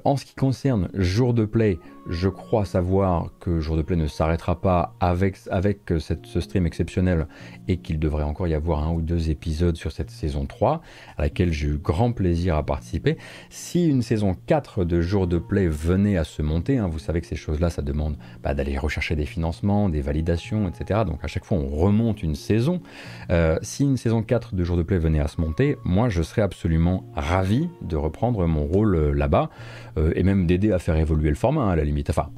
en 0.06 0.18
ce 0.18 0.26
qui 0.26 0.34
concerne 0.34 0.90
jour 0.96 1.36
de 1.36 1.46
play, 1.46 1.78
je 2.08 2.28
crois 2.28 2.66
savoir 2.66 3.30
que 3.40 3.60
Jour 3.62 3.78
de 3.78 3.82
Play 3.82 3.96
ne 3.96 4.08
s'arrêtera 4.08 4.60
pas 4.60 4.94
avec, 5.00 5.38
avec 5.50 5.94
ce 5.98 6.42
stream 6.42 6.66
exceptionnel 6.66 7.28
et 7.68 7.78
qu'il 7.78 7.98
devrait 7.98 8.24
encore 8.24 8.48
y 8.48 8.54
avoir 8.54 8.84
un 8.84 8.92
ou 8.92 9.02
deux 9.02 9.30
épisodes 9.30 9.78
sur 9.78 9.92
cette 9.92 10.12
saison 10.12 10.46
3 10.46 10.82
à 11.18 11.22
laquelle 11.22 11.54
j'ai 11.54 11.68
eu 11.68 11.78
grand 11.78 12.12
plaisir 12.12 12.56
à 12.56 12.66
participer. 12.66 13.18
Si 13.50 13.88
une 13.88 14.02
saison 14.02 14.36
4 14.48 14.84
de 14.84 15.00
Jour 15.00 15.28
de 15.28 15.38
Play 15.38 15.68
venait 15.68 16.18
à 16.18 16.26
se 16.26 16.42
monter, 16.42 16.78
hein, 16.78 16.88
vous 16.88 17.00
savez 17.04 17.22
que 17.22 17.28
ces 17.28 17.36
choses-là, 17.36 17.70
ça 17.70 17.82
demande 17.82 18.18
bah, 18.42 18.54
d'aller 18.54 18.78
rechercher 18.78 19.16
des 19.16 19.26
financements, 19.26 19.90
des 19.90 20.02
validations, 20.02 20.68
etc. 20.68 21.02
Donc 21.06 21.24
à 21.24 21.28
chaque 21.28 21.46
fois, 21.46 21.58
on 21.58 21.68
remonte 21.68 22.24
une 22.24 22.36
saison. 22.36 22.82
Euh, 23.30 23.58
si 23.62 23.84
une 23.84 23.98
saison 23.98 24.24
4 24.24 24.56
de 24.56 24.64
Jour 24.64 24.78
de 24.78 24.84
Play 24.84 24.98
venait 24.98 25.20
à 25.20 25.28
se 25.28 25.40
monter, 25.40 25.78
moi, 25.84 26.10
je 26.10 26.22
serais 26.24 26.42
absolument 26.42 27.06
ravi 27.16 27.70
de 27.82 27.96
reprendre 27.96 28.46
mon 28.48 28.66
rôle 28.66 28.96
euh, 28.96 29.12
là-bas 29.12 29.50
euh, 29.98 30.12
et 30.16 30.24
même 30.24 30.48
d'aider 30.48 30.72
à 30.72 30.80
faire 30.80 30.96
évoluer 30.96 31.30
le 31.30 31.36
format 31.36 31.72
à 31.72 31.76
la 31.76 31.84
limite 31.84 32.10
Enfin, 32.10 32.30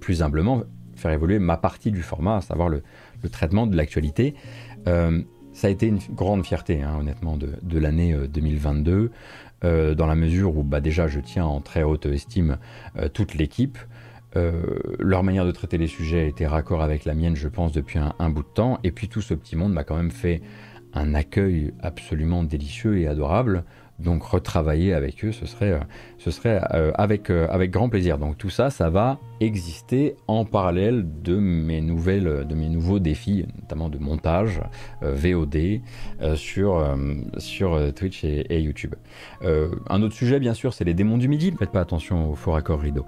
plus 0.00 0.22
humblement, 0.22 0.62
faire 0.94 1.10
évoluer 1.10 1.38
ma 1.38 1.56
partie 1.56 1.90
du 1.90 2.02
format, 2.02 2.36
à 2.36 2.40
savoir 2.40 2.68
le, 2.68 2.82
traitement 3.30 3.66
de 3.66 3.76
l'actualité. 3.76 4.34
Ça 5.58 5.66
a 5.66 5.70
été 5.70 5.88
une 5.88 5.98
grande 6.12 6.46
fierté, 6.46 6.82
hein, 6.84 6.98
honnêtement, 7.00 7.36
de, 7.36 7.78
l'année 7.80 8.14
2022, 8.14 8.92
euh, 8.92 9.08
euh, 9.64 9.94
dans 9.96 10.06
la 10.06 10.14
mesure 10.14 10.56
où 10.56 10.62
bah, 10.62 10.80
déjà 10.80 11.08
je 11.08 11.18
tiens 11.18 11.46
en 11.46 11.60
très 11.60 11.82
haute 11.82 12.06
estime 12.06 12.58
toute 13.12 13.34
l'équipe. 13.34 13.76
Leur 14.98 15.22
manière 15.22 15.46
de 15.46 15.50
traiter 15.50 15.78
les 15.78 15.86
sujets 15.86 16.20
a 16.20 16.24
été 16.24 16.46
raccord 16.46 16.82
avec 16.82 17.04
la 17.04 17.14
mienne, 17.14 17.36
je 17.36 17.48
pense, 17.48 17.72
depuis 17.72 17.98
un 17.98 18.30
bout 18.30 18.42
de 18.42 18.48
temps. 18.48 18.78
Et 18.84 18.90
puis 18.90 19.08
tout 19.08 19.20
ce 19.20 19.34
petit 19.34 19.56
monde 19.56 19.72
m'a 19.72 19.84
quand 19.84 19.96
même 19.96 20.10
fait 20.10 20.42
un 20.94 21.14
accueil 21.14 21.72
absolument 21.80 22.42
délicieux 22.42 22.98
et 22.98 23.06
adorable. 23.06 23.64
Donc 23.98 24.22
retravailler 24.22 24.94
avec 24.94 25.24
eux, 25.24 25.32
ce 25.32 25.46
serait, 25.46 25.72
euh, 25.72 25.80
ce 26.18 26.30
serait 26.30 26.60
euh, 26.74 26.92
avec, 26.94 27.30
euh, 27.30 27.46
avec 27.50 27.70
grand 27.70 27.88
plaisir. 27.88 28.18
Donc 28.18 28.36
tout 28.38 28.50
ça, 28.50 28.70
ça 28.70 28.90
va 28.90 29.18
exister 29.40 30.16
en 30.26 30.44
parallèle 30.44 31.06
de 31.22 31.36
mes 31.36 31.80
nouvelles, 31.80 32.46
de 32.46 32.54
mes 32.54 32.68
nouveaux 32.68 32.98
défis, 32.98 33.46
notamment 33.60 33.88
de 33.88 33.98
montage 33.98 34.60
VOD 35.00 35.80
sur, 36.34 36.96
sur 37.38 37.94
Twitch 37.94 38.24
et, 38.24 38.60
YouTube. 38.60 38.96
un 39.42 40.02
autre 40.02 40.14
sujet, 40.14 40.40
bien 40.40 40.54
sûr, 40.54 40.74
c'est 40.74 40.82
les 40.82 40.94
démons 40.94 41.18
du 41.18 41.28
midi. 41.28 41.54
Faites 41.56 41.70
pas 41.70 41.80
attention 41.80 42.32
au 42.32 42.34
faux 42.34 42.50
raccord 42.50 42.80
rideau. 42.80 43.06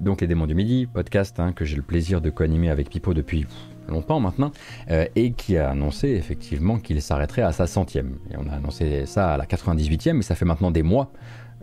donc 0.00 0.20
les 0.20 0.26
démons 0.26 0.48
du 0.48 0.56
midi, 0.56 0.88
podcast 0.92 1.38
hein, 1.38 1.52
que 1.52 1.64
j'ai 1.64 1.76
le 1.76 1.82
plaisir 1.82 2.20
de 2.20 2.28
co-animer 2.30 2.70
avec 2.70 2.90
Pipo 2.90 3.14
depuis 3.14 3.46
longtemps 3.90 4.20
maintenant, 4.20 4.52
euh, 4.90 5.06
et 5.16 5.32
qui 5.32 5.56
a 5.56 5.70
annoncé 5.70 6.08
effectivement 6.08 6.78
qu'il 6.78 7.00
s'arrêterait 7.02 7.42
à 7.42 7.52
sa 7.52 7.66
centième. 7.66 8.18
Et 8.30 8.36
on 8.38 8.48
a 8.48 8.54
annoncé 8.54 9.04
ça 9.06 9.34
à 9.34 9.36
la 9.36 9.44
98e, 9.44 10.14
mais 10.14 10.22
ça 10.22 10.34
fait 10.34 10.44
maintenant 10.44 10.70
des 10.70 10.82
mois 10.82 11.12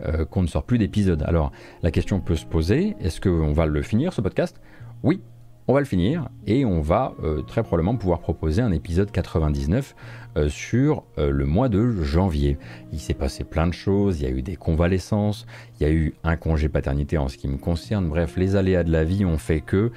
euh, 0.06 0.24
qu'on 0.24 0.42
ne 0.42 0.46
sort 0.46 0.64
plus 0.64 0.78
d'épisodes. 0.78 1.22
Alors 1.26 1.52
la 1.82 1.90
question 1.90 2.20
peut 2.20 2.36
se 2.36 2.46
poser, 2.46 2.96
est-ce 3.00 3.20
qu'on 3.20 3.52
va 3.52 3.66
le 3.66 3.82
finir 3.82 4.12
ce 4.12 4.20
podcast? 4.20 4.60
Oui, 5.02 5.20
on 5.68 5.74
va 5.74 5.80
le 5.80 5.86
finir 5.86 6.30
et 6.46 6.64
on 6.64 6.80
va 6.80 7.12
euh, 7.22 7.42
très 7.42 7.62
probablement 7.62 7.94
pouvoir 7.94 8.20
proposer 8.20 8.62
un 8.62 8.72
épisode 8.72 9.10
99 9.10 9.94
euh, 10.36 10.48
sur 10.48 11.04
euh, 11.18 11.30
le 11.30 11.44
mois 11.44 11.68
de 11.68 11.90
janvier. 12.02 12.56
Il 12.90 12.98
s'est 12.98 13.12
passé 13.12 13.44
plein 13.44 13.66
de 13.66 13.74
choses, 13.74 14.18
il 14.18 14.24
y 14.24 14.26
a 14.26 14.34
eu 14.34 14.40
des 14.40 14.56
convalescences, 14.56 15.46
il 15.78 15.86
y 15.86 15.90
a 15.90 15.92
eu 15.92 16.14
un 16.24 16.36
congé 16.36 16.70
paternité 16.70 17.18
en 17.18 17.28
ce 17.28 17.36
qui 17.36 17.48
me 17.48 17.58
concerne, 17.58 18.08
bref, 18.08 18.38
les 18.38 18.56
aléas 18.56 18.82
de 18.82 18.90
la 18.90 19.04
vie 19.04 19.26
ont 19.26 19.36
fait 19.36 19.60
que, 19.60 19.92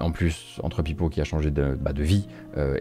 en 0.00 0.10
plus, 0.10 0.58
entre 0.64 0.82
Pipo 0.82 1.08
qui 1.08 1.20
a 1.20 1.24
changé 1.24 1.52
de, 1.52 1.78
bah, 1.80 1.92
vie, 1.94 2.26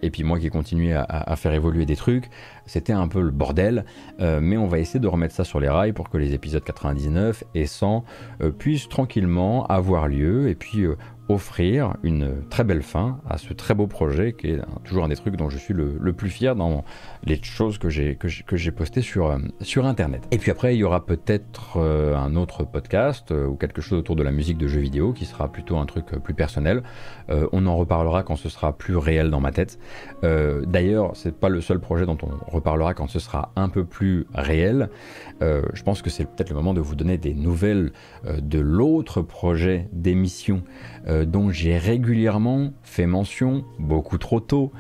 et 0.02 0.10
puis 0.10 0.24
moi 0.24 0.40
qui 0.40 0.48
ai 0.48 0.50
continué 0.50 0.92
à, 0.94 1.36
faire 1.36 1.54
évoluer 1.54 1.86
des 1.86 1.96
trucs, 1.96 2.32
c'était 2.66 2.94
un 2.94 3.08
peu 3.08 3.22
le 3.22 3.30
bordel, 3.30 3.86
mais 4.20 4.58
on 4.58 4.68
va 4.68 4.80
essayer 4.80 5.00
de 5.00 5.08
remettre 5.08 5.36
ça 5.36 5.44
sur 5.44 5.60
les 5.60 5.70
rails 5.70 5.94
pour 5.94 6.10
que 6.10 6.18
les 6.18 6.34
épisodes 6.34 6.64
99 6.64 7.44
et 7.54 7.68
100 7.68 8.04
puissent 8.58 8.90
tranquillement 8.90 9.68
avoir 9.68 10.08
lieu, 10.08 10.50
et 10.50 10.56
puis 10.56 10.88
offrir 11.32 11.96
une 12.04 12.44
très 12.50 12.64
belle 12.64 12.82
fin 12.82 13.20
à 13.30 13.38
ce 13.38 13.54
très 13.54 13.74
beau 13.74 13.88
projet 13.88 14.34
qui 14.34 14.48
est 14.48 14.60
toujours 14.84 15.06
un 15.06 15.08
des 15.08 15.16
trucs 15.16 15.36
dont 15.36 15.50
je 15.50 15.58
suis 15.58 15.74
le, 15.74 16.14
plus 16.14 16.30
fier 16.30 16.56
dans 16.56 16.84
les 17.24 17.42
choses 17.42 17.78
que 17.78 17.90
j'ai 17.90 18.16
que 18.16 18.58
j'ai 18.58 18.72
postées 18.72 19.02
sur 19.02 19.28
euh, 19.28 19.38
sur 19.62 19.86
internet. 19.86 20.24
Et 20.32 20.38
puis 20.38 20.52
après 20.52 20.76
il 20.76 20.80
y 20.80 20.84
aura 20.84 21.06
peut-être 21.06 21.78
euh, 21.78 22.16
un 22.18 22.36
autre 22.36 22.64
podcast 22.66 23.32
euh, 23.32 23.48
ou 23.48 23.56
quelque 23.56 23.82
chose 23.82 24.00
autour 24.00 24.16
de 24.16 24.24
la 24.24 24.32
musique 24.32 24.58
de 24.58 24.68
jeux 24.68 24.82
vidéo 24.82 25.14
qui 25.14 25.26
sera 25.26 25.50
plutôt 25.50 25.78
un 25.78 25.86
truc 25.86 26.06
plus 26.06 26.34
personnel. 26.34 26.84
on 27.30 27.66
en 27.66 27.78
reparlera 27.78 28.24
quand 28.24 28.36
ce 28.36 28.50
sera 28.50 28.78
plus 28.78 28.98
réel 28.98 29.30
dans 29.30 29.40
ma 29.40 29.52
tête. 29.52 29.80
D'ailleurs 30.24 31.12
c'est 31.16 31.36
pas 31.36 31.50
le 31.50 31.62
seul 31.62 31.80
projet 31.80 32.06
dont 32.06 32.18
on 32.24 32.52
reparlera 32.52 32.94
quand 32.94 33.08
ce 33.08 33.20
sera 33.20 33.52
un 33.56 33.70
peu 33.70 33.86
plus 33.86 34.26
réel. 34.34 34.90
je 35.42 35.84
pense 35.84 36.02
que 36.02 36.10
c'est 36.10 36.26
peut-être 36.26 36.50
le 36.50 36.56
moment 36.56 36.74
de 36.74 36.82
vous 36.82 36.96
donner 36.96 37.18
des 37.18 37.34
nouvelles 37.34 37.92
de 38.26 38.60
l'autre 38.60 39.22
projet 39.22 39.88
d'émission 39.94 40.64
euh, 41.08 41.21
dont 41.26 41.52
j'ai 41.52 41.78
régulièrement 41.78 42.72
fait 42.84 43.06
mention, 43.06 43.64
beaucoup 43.80 44.18
trop 44.18 44.40
tôt, 44.40 44.72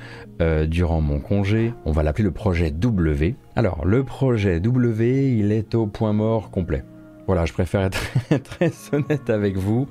euh, 0.42 0.66
durant 0.66 1.02
mon 1.02 1.20
congé. 1.20 1.74
On 1.86 1.92
va 1.92 2.04
l'appeler 2.04 2.24
le 2.24 2.32
projet 2.32 2.72
W. 2.72 3.36
Alors, 3.56 3.86
le 3.86 4.04
projet 4.04 4.60
W, 4.60 5.38
il 5.38 5.52
est 5.52 5.76
au 5.76 5.88
point 5.88 6.14
mort 6.14 6.52
complet. 6.52 6.84
Voilà, 7.28 7.46
je 7.46 7.54
préfère 7.54 7.82
être 7.82 8.02
très 8.44 8.72
honnête 8.92 9.30
avec 9.30 9.58
vous. 9.58 9.88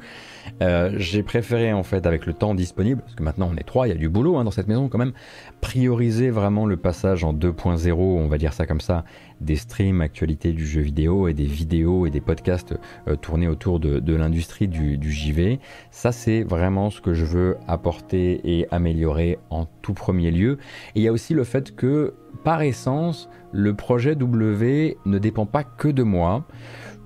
Euh, 0.62 0.92
j'ai 0.96 1.22
préféré 1.22 1.72
en 1.72 1.82
fait 1.82 2.06
avec 2.06 2.26
le 2.26 2.32
temps 2.32 2.54
disponible, 2.54 3.02
parce 3.02 3.14
que 3.14 3.22
maintenant 3.22 3.50
on 3.52 3.56
est 3.56 3.64
trois, 3.64 3.86
il 3.86 3.90
y 3.90 3.94
a 3.94 3.98
du 3.98 4.08
boulot 4.08 4.36
hein, 4.36 4.44
dans 4.44 4.50
cette 4.50 4.68
maison 4.68 4.88
quand 4.88 4.98
même, 4.98 5.12
prioriser 5.60 6.30
vraiment 6.30 6.66
le 6.66 6.76
passage 6.76 7.24
en 7.24 7.32
2.0, 7.32 7.92
on 7.92 8.28
va 8.28 8.38
dire 8.38 8.52
ça 8.52 8.66
comme 8.66 8.80
ça, 8.80 9.04
des 9.40 9.56
streams 9.56 10.00
actualités 10.00 10.52
du 10.52 10.66
jeu 10.66 10.80
vidéo 10.80 11.28
et 11.28 11.34
des 11.34 11.44
vidéos 11.44 12.06
et 12.06 12.10
des 12.10 12.20
podcasts 12.20 12.74
euh, 13.08 13.16
tournés 13.16 13.48
autour 13.48 13.80
de, 13.80 14.14
l'industrie 14.14 14.68
du, 14.68 14.98
JV. 15.12 15.60
Ça 15.90 16.12
c'est 16.12 16.42
vraiment 16.42 16.90
ce 16.90 17.00
que 17.00 17.14
je 17.14 17.24
veux 17.24 17.56
apporter 17.66 18.40
et 18.44 18.66
améliorer 18.70 19.38
en 19.50 19.66
tout 19.82 19.94
premier 19.94 20.30
lieu. 20.30 20.58
Et 20.94 21.00
il 21.00 21.02
y 21.02 21.08
a 21.08 21.12
aussi 21.12 21.34
le 21.34 21.44
fait 21.44 21.74
que 21.74 22.14
par 22.44 22.62
essence, 22.62 23.28
le 23.52 23.74
projet 23.74 24.14
W 24.14 24.96
ne 25.04 25.18
dépend 25.18 25.46
pas 25.46 25.64
que 25.64 25.88
de 25.88 26.02
moi. 26.02 26.44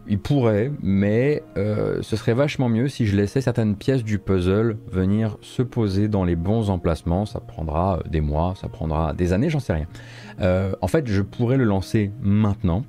Il 0.06 0.18
pourrait, 0.18 0.70
mais 0.82 1.42
euh, 1.56 2.02
ce 2.02 2.16
serait 2.16 2.34
vachement 2.34 2.68
mieux 2.68 2.88
si 2.88 3.06
je 3.06 3.16
laissais 3.16 3.40
certaines 3.40 3.74
pièces 3.74 4.04
du 4.04 4.18
puzzle 4.18 4.76
venir 4.90 5.38
se 5.40 5.62
poser 5.62 6.08
dans 6.08 6.24
les 6.24 6.36
bons 6.36 6.68
emplacements. 6.68 7.24
Ça 7.24 7.40
prendra 7.40 8.00
des 8.10 8.20
mois, 8.20 8.54
ça 8.60 8.68
prendra 8.68 9.14
des 9.14 9.32
années, 9.32 9.48
j'en 9.48 9.60
sais 9.60 9.72
rien. 9.72 9.86
Euh, 10.40 10.72
en 10.82 10.88
fait, 10.88 11.06
je 11.06 11.22
pourrais 11.22 11.56
le 11.56 11.64
lancer 11.64 12.10
maintenant, 12.20 12.84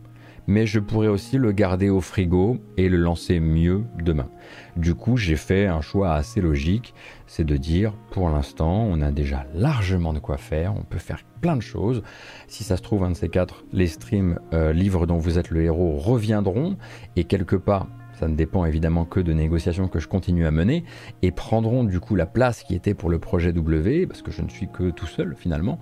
mais 0.47 0.65
je 0.65 0.79
pourrais 0.79 1.07
aussi 1.07 1.37
le 1.37 1.51
garder 1.51 1.89
au 1.89 2.01
frigo 2.01 2.57
et 2.77 2.89
le 2.89 2.97
lancer 2.97 3.39
mieux 3.39 3.83
demain. 4.01 4.29
Du 4.77 4.93
coup, 4.93 5.17
j'ai 5.17 5.35
fait 5.35 5.67
un 5.67 5.81
choix 5.81 6.13
assez 6.13 6.41
logique, 6.41 6.93
c'est 7.27 7.43
de 7.43 7.57
dire 7.57 7.93
pour 8.11 8.29
l'instant, 8.29 8.85
on 8.89 9.01
a 9.01 9.11
déjà 9.11 9.45
largement 9.53 10.13
de 10.13 10.19
quoi 10.19 10.37
faire, 10.37 10.73
on 10.75 10.83
peut 10.83 10.99
faire 10.99 11.23
plein 11.41 11.55
de 11.55 11.61
choses. 11.61 12.03
Si 12.47 12.63
ça 12.63 12.77
se 12.77 12.81
trouve, 12.81 13.03
un 13.03 13.11
de 13.11 13.15
ces 13.15 13.29
quatre, 13.29 13.65
les 13.71 13.87
streams 13.87 14.39
euh, 14.53 14.73
livres 14.73 15.05
dont 15.05 15.17
vous 15.17 15.37
êtes 15.37 15.49
le 15.49 15.63
héros 15.63 15.97
reviendront 15.97 16.77
et 17.15 17.23
quelque 17.23 17.55
part, 17.55 17.87
ça 18.19 18.27
ne 18.27 18.35
dépend 18.35 18.65
évidemment 18.65 19.05
que 19.05 19.19
de 19.19 19.33
négociations 19.33 19.87
que 19.87 19.99
je 19.99 20.07
continue 20.07 20.45
à 20.45 20.51
mener 20.51 20.83
et 21.21 21.31
prendront 21.31 21.83
du 21.83 21.99
coup 21.99 22.15
la 22.15 22.25
place 22.25 22.63
qui 22.63 22.75
était 22.75 22.93
pour 22.93 23.09
le 23.09 23.19
projet 23.19 23.53
W 23.53 24.07
parce 24.07 24.21
que 24.21 24.31
je 24.31 24.41
ne 24.41 24.49
suis 24.49 24.67
que 24.67 24.89
tout 24.89 25.07
seul 25.07 25.35
finalement. 25.37 25.79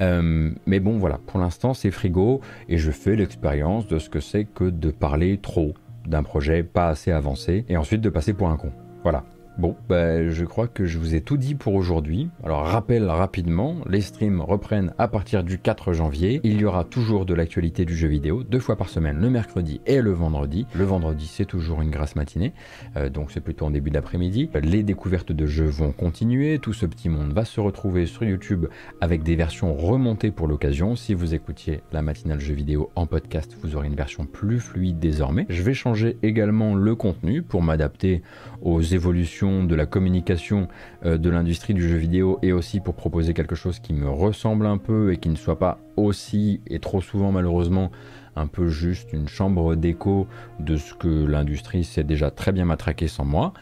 Euh, 0.00 0.50
mais 0.66 0.80
bon, 0.80 0.98
voilà, 0.98 1.18
pour 1.26 1.38
l'instant, 1.38 1.74
c'est 1.74 1.90
frigo 1.90 2.40
et 2.68 2.78
je 2.78 2.90
fais 2.90 3.16
l'expérience 3.16 3.86
de 3.86 3.98
ce 3.98 4.08
que 4.08 4.20
c'est 4.20 4.44
que 4.44 4.64
de 4.64 4.90
parler 4.90 5.38
trop 5.38 5.74
d'un 6.06 6.22
projet 6.22 6.62
pas 6.62 6.88
assez 6.88 7.12
avancé 7.12 7.64
et 7.68 7.76
ensuite 7.76 8.00
de 8.00 8.10
passer 8.10 8.32
pour 8.32 8.48
un 8.48 8.56
con. 8.56 8.72
Voilà. 9.02 9.24
Bon, 9.58 9.76
bah, 9.86 10.30
je 10.30 10.44
crois 10.46 10.66
que 10.66 10.86
je 10.86 10.98
vous 10.98 11.14
ai 11.14 11.20
tout 11.20 11.36
dit 11.36 11.54
pour 11.54 11.74
aujourd'hui. 11.74 12.30
Alors 12.42 12.64
rappel 12.64 13.10
rapidement, 13.10 13.76
les 13.86 14.00
streams 14.00 14.40
reprennent 14.40 14.94
à 14.96 15.08
partir 15.08 15.44
du 15.44 15.58
4 15.58 15.92
janvier. 15.92 16.40
Il 16.42 16.58
y 16.58 16.64
aura 16.64 16.84
toujours 16.84 17.26
de 17.26 17.34
l'actualité 17.34 17.84
du 17.84 17.94
jeu 17.94 18.08
vidéo, 18.08 18.44
deux 18.44 18.60
fois 18.60 18.76
par 18.76 18.88
semaine, 18.88 19.20
le 19.20 19.28
mercredi 19.28 19.82
et 19.84 20.00
le 20.00 20.12
vendredi. 20.12 20.66
Le 20.74 20.84
vendredi 20.84 21.26
c'est 21.26 21.44
toujours 21.44 21.82
une 21.82 21.90
grasse 21.90 22.16
matinée, 22.16 22.54
euh, 22.96 23.10
donc 23.10 23.30
c'est 23.30 23.40
plutôt 23.40 23.66
en 23.66 23.70
début 23.70 23.90
d'après-midi. 23.90 24.48
Les 24.62 24.82
découvertes 24.82 25.32
de 25.32 25.44
jeux 25.44 25.66
vont 25.66 25.92
continuer, 25.92 26.58
tout 26.58 26.72
ce 26.72 26.86
petit 26.86 27.10
monde 27.10 27.34
va 27.34 27.44
se 27.44 27.60
retrouver 27.60 28.06
sur 28.06 28.24
YouTube 28.24 28.66
avec 29.02 29.22
des 29.22 29.36
versions 29.36 29.74
remontées 29.74 30.30
pour 30.30 30.48
l'occasion. 30.48 30.96
Si 30.96 31.12
vous 31.12 31.34
écoutiez 31.34 31.82
la 31.92 32.00
matinale 32.00 32.40
jeu 32.40 32.54
vidéo 32.54 32.90
en 32.96 33.06
podcast, 33.06 33.54
vous 33.60 33.76
aurez 33.76 33.88
une 33.88 33.96
version 33.96 34.24
plus 34.24 34.60
fluide 34.60 34.98
désormais. 34.98 35.44
Je 35.50 35.62
vais 35.62 35.74
changer 35.74 36.16
également 36.22 36.74
le 36.74 36.94
contenu 36.94 37.42
pour 37.42 37.62
m'adapter 37.62 38.22
aux 38.62 38.80
évolutions 38.80 39.64
de 39.64 39.74
la 39.74 39.86
communication 39.86 40.68
euh, 41.04 41.18
de 41.18 41.30
l'industrie 41.30 41.74
du 41.74 41.88
jeu 41.88 41.96
vidéo 41.96 42.38
et 42.42 42.52
aussi 42.52 42.80
pour 42.80 42.94
proposer 42.94 43.34
quelque 43.34 43.54
chose 43.54 43.78
qui 43.78 43.92
me 43.92 44.08
ressemble 44.08 44.66
un 44.66 44.78
peu 44.78 45.12
et 45.12 45.16
qui 45.16 45.28
ne 45.28 45.36
soit 45.36 45.58
pas 45.58 45.78
aussi 45.96 46.60
et 46.66 46.78
trop 46.78 47.00
souvent 47.00 47.32
malheureusement 47.32 47.90
un 48.36 48.46
peu 48.46 48.68
juste 48.68 49.12
une 49.12 49.28
chambre 49.28 49.74
d'écho 49.74 50.26
de 50.58 50.76
ce 50.76 50.94
que 50.94 51.08
l'industrie 51.08 51.84
sait 51.84 52.04
déjà 52.04 52.30
très 52.30 52.52
bien 52.52 52.64
matraquer 52.64 53.08
sans 53.08 53.24
moi. 53.24 53.52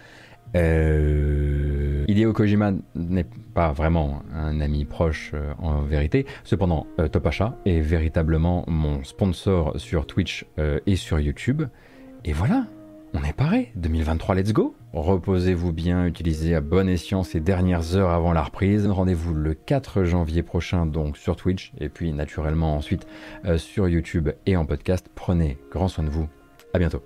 Euh, 0.56 2.04
Hideo 2.08 2.32
Kojima 2.32 2.72
n'est 2.94 3.26
pas 3.54 3.72
vraiment 3.72 4.22
un 4.34 4.60
ami 4.60 4.84
proche 4.84 5.30
euh, 5.34 5.52
en 5.58 5.82
vérité. 5.82 6.26
Cependant, 6.44 6.86
euh, 6.98 7.08
Topacha 7.08 7.56
est 7.66 7.80
véritablement 7.80 8.64
mon 8.66 9.04
sponsor 9.04 9.74
sur 9.78 10.06
Twitch 10.06 10.46
et 10.86 10.96
sur 10.96 11.20
YouTube. 11.20 11.62
Et 12.24 12.32
voilà, 12.32 12.66
on 13.14 13.22
est 13.24 13.32
paré. 13.32 13.72
2023, 13.76 14.34
let's 14.34 14.52
go 14.52 14.74
Reposez-vous 14.92 15.72
bien, 15.72 16.06
utilisez 16.06 16.54
à 16.54 16.60
bon 16.60 16.88
escient 16.88 17.22
ces 17.22 17.40
dernières 17.40 17.94
heures 17.94 18.10
avant 18.10 18.32
la 18.32 18.42
reprise. 18.42 18.86
Rendez-vous 18.86 19.34
le 19.34 19.54
4 19.54 20.04
janvier 20.04 20.42
prochain 20.42 20.86
donc 20.86 21.16
sur 21.16 21.36
Twitch 21.36 21.72
et 21.78 21.88
puis 21.88 22.12
naturellement 22.12 22.74
ensuite 22.74 23.06
euh, 23.44 23.58
sur 23.58 23.88
YouTube 23.88 24.30
et 24.46 24.56
en 24.56 24.66
podcast. 24.66 25.06
Prenez 25.14 25.58
grand 25.70 25.88
soin 25.88 26.04
de 26.04 26.10
vous. 26.10 26.28
À 26.74 26.78
bientôt. 26.78 27.02